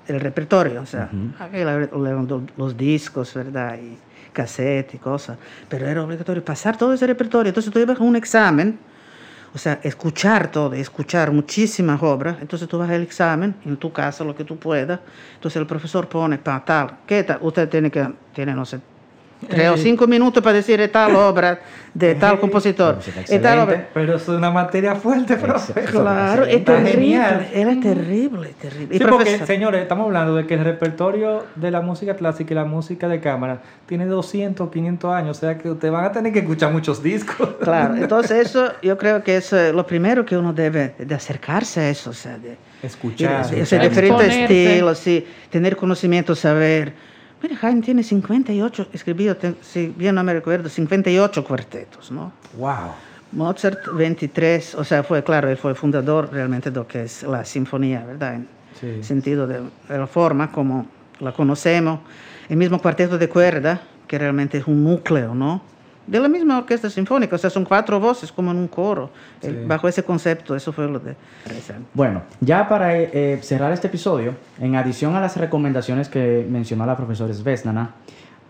el 0.08 0.20
repertorio, 0.20 0.82
o 0.82 0.86
sea, 0.86 1.10
era- 1.52 1.72
eran 1.74 2.48
los 2.56 2.76
discos, 2.76 3.34
¿verdad? 3.34 3.78
Y 3.78 3.98
cassette 4.32 4.94
y 4.94 4.98
cosas, 4.98 5.36
pero 5.68 5.86
era 5.86 6.02
obligatorio 6.02 6.44
pasar 6.44 6.76
todo 6.76 6.92
ese 6.92 7.06
repertorio. 7.06 7.48
Entonces 7.50 7.72
tú 7.72 7.78
ibas 7.78 7.98
a 7.98 8.02
un 8.02 8.14
examen, 8.16 8.78
o 9.54 9.58
sea, 9.58 9.80
escuchar 9.82 10.50
todo, 10.50 10.74
escuchar 10.74 11.32
muchísimas 11.32 12.02
obras. 12.02 12.36
Entonces 12.40 12.68
tú 12.68 12.78
vas 12.78 12.90
al 12.90 13.02
examen, 13.02 13.54
en 13.64 13.76
tu 13.78 13.90
casa, 13.92 14.22
lo 14.24 14.36
que 14.36 14.44
tú 14.44 14.56
puedas. 14.58 15.00
Entonces 15.34 15.58
el 15.60 15.66
profesor 15.66 16.08
pone, 16.08 16.38
pa, 16.38 16.62
tal, 16.64 16.98
¿qué 17.06 17.24
tal? 17.24 17.38
Usted 17.40 17.68
tiene 17.68 17.90
que, 17.90 18.06
tiene, 18.34 18.54
no 18.54 18.64
sé, 18.66 18.78
tres 19.46 19.68
o 19.70 19.74
Eh, 19.74 19.78
cinco 19.78 20.06
minutos 20.06 20.42
para 20.42 20.54
decir 20.56 20.78
de 20.80 20.88
tal 20.88 21.14
obra, 21.16 21.60
de 21.94 22.14
tal 22.14 22.38
compositor. 22.40 22.98
de 23.28 23.38
tal 23.38 23.58
obra. 23.60 23.88
Pero 23.94 24.16
es 24.16 24.28
una 24.28 24.50
materia 24.50 24.94
fuerte, 24.94 25.36
profe. 25.36 25.72
Claro, 25.84 26.44
es 26.44 26.64
terrible, 26.64 26.90
genial. 26.92 27.48
era 27.52 27.80
terrible, 27.80 28.54
terrible. 28.60 28.94
Y 28.94 28.98
Sí, 28.98 29.04
porque, 29.04 29.24
profesor- 29.24 29.46
señores, 29.46 29.82
estamos 29.82 30.06
hablando 30.06 30.34
de 30.36 30.46
que 30.46 30.54
el 30.54 30.64
repertorio 30.64 31.44
de 31.54 31.70
la 31.70 31.80
música 31.80 32.14
clásica 32.16 32.52
y 32.52 32.56
la 32.56 32.64
música 32.64 33.08
de 33.08 33.20
cámara 33.20 33.60
tiene 33.86 34.06
200, 34.06 34.70
500 34.70 35.12
años, 35.14 35.36
o 35.36 35.40
sea 35.40 35.56
que 35.58 35.70
ustedes 35.70 35.92
van 35.92 36.04
a 36.04 36.12
tener 36.12 36.32
que 36.32 36.40
escuchar 36.40 36.72
muchos 36.72 37.02
discos. 37.02 37.48
Claro, 37.62 37.96
entonces 38.00 38.46
eso 38.48 38.72
yo 38.82 38.96
creo 38.98 39.22
que 39.22 39.36
es 39.38 39.52
eh, 39.52 39.72
lo 39.72 39.86
primero 39.86 40.24
que 40.24 40.36
uno 40.36 40.52
debe 40.52 40.94
de 40.98 41.14
acercarse 41.14 41.80
a 41.80 41.88
eso, 41.90 42.10
o 42.10 42.14
sea, 42.14 42.38
de, 42.38 42.56
Escuchar. 42.82 43.46
Y 43.50 43.56
de- 43.56 43.62
o 43.62 43.66
sea, 43.66 43.82
escuchar. 43.82 43.88
diferentes 43.88 44.36
estilos, 44.36 44.98
sí, 44.98 45.26
tener 45.50 45.76
conocimiento, 45.76 46.34
saber. 46.34 46.92
Mira, 47.42 47.56
Jaime 47.56 47.82
tiene 47.82 48.02
58, 48.02 48.88
escribió, 48.92 49.36
si 49.62 49.86
bien 49.96 50.14
no 50.14 50.24
me 50.24 50.32
recuerdo, 50.34 50.68
58 50.68 51.44
cuartetos, 51.44 52.10
¿no? 52.10 52.32
Wow. 52.56 52.92
Mozart 53.32 53.78
23, 53.92 54.74
o 54.74 54.84
sea, 54.84 55.02
fue, 55.02 55.22
claro, 55.22 55.48
él 55.50 55.56
fue 55.56 55.74
fundador 55.74 56.30
realmente 56.32 56.70
de 56.70 56.76
lo 56.76 56.86
que 56.88 57.02
es 57.02 57.22
la 57.22 57.44
sinfonía, 57.44 58.04
¿verdad? 58.04 58.34
En 58.36 58.48
Sí. 58.80 59.02
sentido 59.02 59.46
de, 59.48 59.60
de 59.88 59.98
la 59.98 60.06
forma 60.06 60.52
como 60.52 60.86
la 61.20 61.32
conocemos. 61.32 62.00
El 62.48 62.56
mismo 62.58 62.80
cuarteto 62.80 63.18
de 63.18 63.28
cuerda, 63.28 63.80
que 64.06 64.18
realmente 64.18 64.58
es 64.58 64.66
un 64.68 64.84
núcleo, 64.84 65.34
¿no? 65.34 65.62
De 66.08 66.18
la 66.18 66.28
misma 66.28 66.56
orquesta 66.56 66.88
sinfónica, 66.88 67.36
o 67.36 67.38
sea, 67.38 67.50
son 67.50 67.66
cuatro 67.66 68.00
voces 68.00 68.32
como 68.32 68.50
en 68.50 68.56
un 68.56 68.68
coro. 68.68 69.10
Eh, 69.42 69.64
bajo 69.66 69.86
ese 69.88 70.02
concepto, 70.02 70.56
eso 70.56 70.72
fue 70.72 70.88
lo 70.88 70.98
de... 70.98 71.14
Bueno, 71.92 72.22
ya 72.40 72.66
para 72.66 72.96
eh, 72.96 73.10
eh, 73.12 73.38
cerrar 73.42 73.72
este 73.72 73.88
episodio, 73.88 74.34
en 74.58 74.74
adición 74.76 75.14
a 75.16 75.20
las 75.20 75.36
recomendaciones 75.36 76.08
que 76.08 76.46
mencionó 76.48 76.86
la 76.86 76.96
profesora 76.96 77.34
Svesnana, 77.34 77.94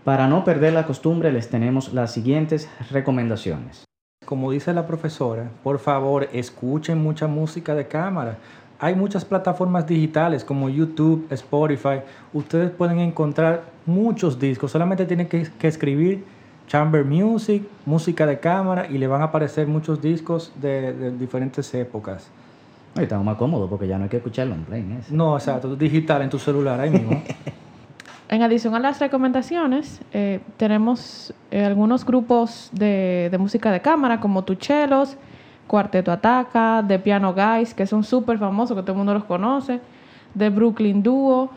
para 0.05 0.27
no 0.29 0.45
perder 0.45 0.71
la 0.71 0.85
costumbre 0.85 1.33
les 1.33 1.49
tenemos 1.49 1.93
las 1.93 2.13
siguientes 2.13 2.69
recomendaciones. 2.91 3.83
Como 4.25 4.51
dice 4.51 4.73
la 4.73 4.87
profesora, 4.87 5.49
por 5.61 5.79
favor, 5.79 6.29
escuchen 6.31 7.03
mucha 7.03 7.27
música 7.27 7.75
de 7.75 7.89
cámara. 7.89 8.37
Hay 8.79 8.95
muchas 8.95 9.25
plataformas 9.25 9.85
digitales 9.85 10.45
como 10.45 10.69
YouTube, 10.69 11.27
Spotify. 11.31 11.99
Ustedes 12.31 12.71
pueden 12.71 12.99
encontrar 12.99 13.63
muchos 13.85 14.39
discos. 14.39 14.71
Solamente 14.71 15.05
tienen 15.05 15.27
que, 15.27 15.49
que 15.59 15.67
escribir 15.67 16.23
Chamber 16.69 17.03
Music, 17.03 17.63
música 17.83 18.27
de 18.27 18.39
cámara 18.39 18.85
y 18.87 18.99
le 18.99 19.07
van 19.07 19.21
a 19.21 19.25
aparecer 19.25 19.65
muchos 19.65 19.99
discos 19.99 20.51
de, 20.61 20.93
de 20.93 21.11
diferentes 21.17 21.73
épocas. 21.73 22.29
Hoy 22.95 23.03
estamos 23.03 23.25
más 23.25 23.37
cómodos 23.37 23.67
porque 23.67 23.87
ya 23.87 23.97
no 23.97 24.03
hay 24.03 24.09
que 24.09 24.17
escucharlo 24.17 24.53
en 24.53 24.63
play. 24.65 24.81
¿eh? 24.81 25.01
No, 25.09 25.35
exacto, 25.35 25.75
digital 25.75 26.21
en 26.21 26.29
tu 26.29 26.37
celular 26.37 26.79
ahí 26.79 26.91
mismo. 26.91 27.21
En 28.31 28.43
adición 28.43 28.75
a 28.75 28.79
las 28.79 28.99
recomendaciones, 28.99 30.01
eh, 30.13 30.39
tenemos 30.57 31.33
eh, 31.49 31.65
algunos 31.65 32.05
grupos 32.05 32.69
de, 32.71 33.27
de 33.31 33.37
música 33.39 33.71
de 33.71 33.81
cámara 33.81 34.19
como 34.19 34.43
Tuchelos, 34.43 35.17
Cuarteto 35.65 36.11
Ataca, 36.11 36.85
The 36.87 36.99
Piano 36.99 37.33
Guys, 37.33 37.73
que 37.73 37.87
son 37.87 38.03
súper 38.03 38.37
famosos, 38.37 38.77
que 38.77 38.83
todo 38.83 38.91
el 38.91 38.97
mundo 38.99 39.15
los 39.15 39.23
conoce, 39.23 39.79
The 40.37 40.51
Brooklyn 40.51 41.01
Duo. 41.01 41.49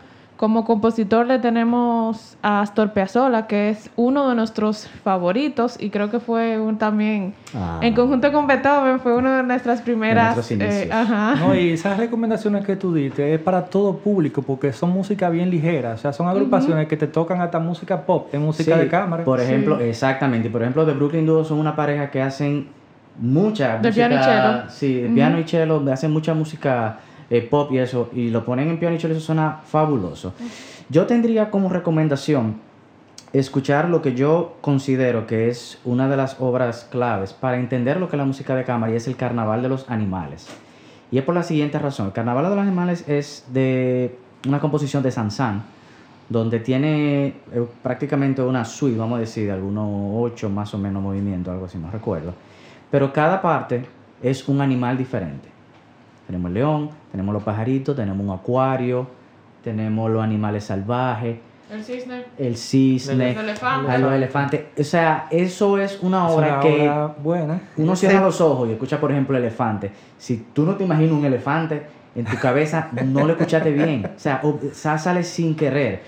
Como 0.43 0.65
compositor 0.65 1.25
le 1.25 1.39
tenemos 1.39 2.35
a 2.43 2.59
Astor 2.59 2.91
Piazzolla, 2.91 3.47
que 3.47 3.69
es 3.69 3.89
uno 3.95 4.27
de 4.27 4.35
nuestros 4.35 4.89
favoritos 5.01 5.77
y 5.81 5.89
creo 5.89 6.11
que 6.11 6.19
fue 6.19 6.59
un 6.59 6.77
también, 6.77 7.33
Ah. 7.55 7.79
en 7.81 7.93
conjunto 7.93 8.29
con 8.33 8.45
Beethoven, 8.45 8.99
fue 8.99 9.15
una 9.15 9.37
de 9.37 9.43
nuestras 9.43 9.79
primeras... 9.79 10.35
nuestros 10.35 10.59
eh, 10.59 10.89
ajá. 10.91 11.35
No, 11.39 11.55
y 11.55 11.69
esas 11.69 11.97
recomendaciones 11.97 12.65
que 12.65 12.75
tú 12.75 12.93
diste 12.93 13.33
es 13.35 13.39
para 13.39 13.63
todo 13.63 13.95
público 13.99 14.41
porque 14.41 14.73
son 14.73 14.89
música 14.89 15.29
bien 15.29 15.49
ligera. 15.49 15.93
O 15.93 15.97
sea, 15.97 16.11
son 16.11 16.27
agrupaciones 16.27 16.89
que 16.89 16.97
te 16.97 17.07
tocan 17.07 17.39
hasta 17.39 17.59
música 17.59 18.01
pop 18.05 18.27
en 18.33 18.41
música 18.41 18.73
Sí, 18.75 18.81
de 18.81 18.87
cámara. 18.89 19.23
Por 19.23 19.39
ejemplo, 19.39 19.77
Sí. 19.77 19.85
exactamente. 19.85 20.49
Por 20.49 20.61
ejemplo, 20.61 20.85
The 20.85 20.91
Brooklyn 20.91 21.25
Duo 21.25 21.45
son 21.45 21.57
una 21.57 21.73
pareja 21.73 22.11
que 22.11 22.21
hacen 22.21 22.67
mucha 23.17 23.77
De 23.77 23.87
música. 23.87 23.93
piano 24.09 24.15
y 24.15 24.23
cello. 24.25 24.69
Sí, 24.69 24.93
de 25.03 25.07
piano 25.07 25.39
y 25.39 25.43
cello, 25.45 25.81
hacen 25.89 26.11
mucha 26.11 26.33
música 26.33 26.97
eh, 27.29 27.41
pop 27.41 27.71
y 27.71 27.79
eso, 27.79 28.09
y 28.13 28.29
lo 28.29 28.45
ponen 28.45 28.69
en 28.69 28.79
piano 28.79 28.95
y 28.95 28.97
eso 28.97 29.19
suena 29.19 29.61
fabuloso. 29.65 30.33
Yo 30.89 31.05
tendría 31.05 31.49
como 31.49 31.69
recomendación 31.69 32.57
escuchar 33.33 33.89
lo 33.89 34.01
que 34.01 34.13
yo 34.13 34.57
considero 34.61 35.25
que 35.25 35.49
es 35.49 35.79
una 35.85 36.07
de 36.07 36.15
las 36.15 36.39
obras 36.39 36.87
claves 36.91 37.33
para 37.33 37.57
entender 37.57 37.97
lo 37.97 38.07
que 38.07 38.15
es 38.15 38.19
la 38.19 38.25
música 38.25 38.55
de 38.55 38.63
cámara 38.63 38.93
y 38.93 38.95
es 38.95 39.07
el 39.07 39.15
Carnaval 39.15 39.63
de 39.63 39.69
los 39.69 39.89
Animales. 39.89 40.47
Y 41.11 41.17
es 41.17 41.23
por 41.23 41.33
la 41.33 41.43
siguiente 41.43 41.79
razón. 41.79 42.07
El 42.07 42.13
Carnaval 42.13 42.43
de 42.45 42.49
los 42.51 42.59
Animales 42.59 43.07
es 43.07 43.45
de 43.51 44.17
una 44.47 44.59
composición 44.59 45.01
de 45.01 45.11
Sansan, 45.11 45.63
donde 46.29 46.59
tiene 46.59 47.27
eh, 47.27 47.65
prácticamente 47.81 48.41
una 48.41 48.65
suite, 48.65 48.97
vamos 48.97 49.17
a 49.17 49.19
decir, 49.21 49.45
de 49.45 49.51
algunos 49.51 49.87
ocho 50.15 50.49
más 50.49 50.73
o 50.73 50.77
menos 50.77 51.01
movimientos, 51.01 51.51
algo 51.51 51.65
así, 51.65 51.77
no 51.77 51.91
recuerdo. 51.91 52.33
pero 52.89 53.11
cada 53.11 53.41
parte 53.41 53.85
es 54.21 54.47
un 54.47 54.61
animal 54.61 54.97
diferente. 54.97 55.52
Tenemos 56.27 56.49
el 56.49 56.53
león, 56.55 56.89
tenemos 57.11 57.33
los 57.33 57.43
pajaritos, 57.43 57.95
tenemos 57.95 58.25
un 58.25 58.33
acuario, 58.33 59.07
tenemos 59.63 60.09
los 60.09 60.23
animales 60.23 60.63
salvajes, 60.63 61.37
El 61.71 61.83
cisne. 61.83 62.23
el 62.37 62.55
cisne, 62.57 63.33
Los 63.33 63.43
elefantes. 63.43 63.89
a 63.91 63.97
los 63.97 64.13
elefantes. 64.13 64.61
O 64.79 64.83
sea, 64.83 65.27
eso 65.31 65.77
es 65.77 65.99
una 66.01 66.27
Es 66.27 66.33
obra 66.33 66.47
una 66.53 66.59
que 66.61 66.81
obra 66.89 67.15
buena. 67.21 67.61
uno 67.77 67.95
cierra 67.95 68.21
los 68.21 68.39
ojos 68.41 68.69
y 68.69 68.73
escucha, 68.73 68.99
por 68.99 69.11
ejemplo, 69.11 69.37
elefante. 69.37 69.91
Si 70.17 70.45
tú 70.53 70.65
no 70.65 70.75
te 70.75 70.83
imaginas 70.83 71.11
un 71.11 71.25
elefante 71.25 71.83
en 72.15 72.25
tu 72.25 72.37
cabeza, 72.37 72.89
no 73.05 73.25
lo 73.25 73.33
escuchaste 73.33 73.71
bien. 73.71 74.05
O 74.15 74.19
sea, 74.19 74.39
o- 74.43 74.49
o 74.49 74.59
sea, 74.73 74.97
sale 74.97 75.23
sin 75.23 75.55
querer. 75.55 76.01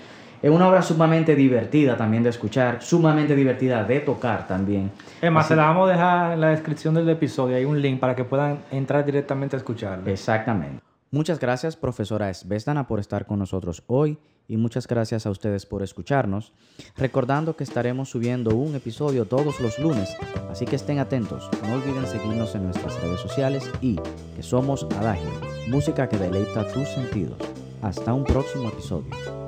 Es 0.46 0.52
una 0.52 0.68
obra 0.68 0.80
sumamente 0.80 1.34
divertida 1.34 1.96
también 1.96 2.22
de 2.22 2.30
escuchar, 2.30 2.80
sumamente 2.80 3.34
divertida 3.34 3.82
de 3.82 3.98
tocar 3.98 4.46
también. 4.46 4.92
Es 5.20 5.28
más, 5.32 5.44
Así- 5.46 5.54
se 5.54 5.56
la 5.56 5.64
vamos 5.64 5.88
a 5.88 5.92
dejar 5.92 6.32
en 6.34 6.40
la 6.40 6.50
descripción 6.50 6.94
del 6.94 7.08
episodio. 7.08 7.56
Hay 7.56 7.64
un 7.64 7.82
link 7.82 7.98
para 7.98 8.14
que 8.14 8.22
puedan 8.22 8.60
entrar 8.70 9.04
directamente 9.04 9.56
a 9.56 9.58
escucharlo. 9.58 10.08
Exactamente. 10.08 10.80
Muchas 11.10 11.40
gracias, 11.40 11.74
profesora 11.76 12.30
Esbestana, 12.30 12.86
por 12.86 13.00
estar 13.00 13.26
con 13.26 13.40
nosotros 13.40 13.82
hoy 13.88 14.18
y 14.46 14.56
muchas 14.56 14.86
gracias 14.86 15.26
a 15.26 15.30
ustedes 15.30 15.66
por 15.66 15.82
escucharnos. 15.82 16.52
Recordando 16.96 17.56
que 17.56 17.64
estaremos 17.64 18.08
subiendo 18.10 18.54
un 18.54 18.76
episodio 18.76 19.24
todos 19.24 19.58
los 19.60 19.80
lunes, 19.80 20.16
así 20.48 20.64
que 20.64 20.76
estén 20.76 21.00
atentos. 21.00 21.50
No 21.66 21.74
olviden 21.74 22.06
seguirnos 22.06 22.54
en 22.54 22.66
nuestras 22.66 23.02
redes 23.02 23.18
sociales 23.18 23.68
y 23.80 23.96
que 24.36 24.44
somos 24.44 24.86
Adagio, 25.00 25.28
música 25.68 26.08
que 26.08 26.18
deleita 26.18 26.68
tus 26.68 26.86
sentidos. 26.86 27.36
Hasta 27.82 28.14
un 28.14 28.22
próximo 28.22 28.68
episodio. 28.68 29.45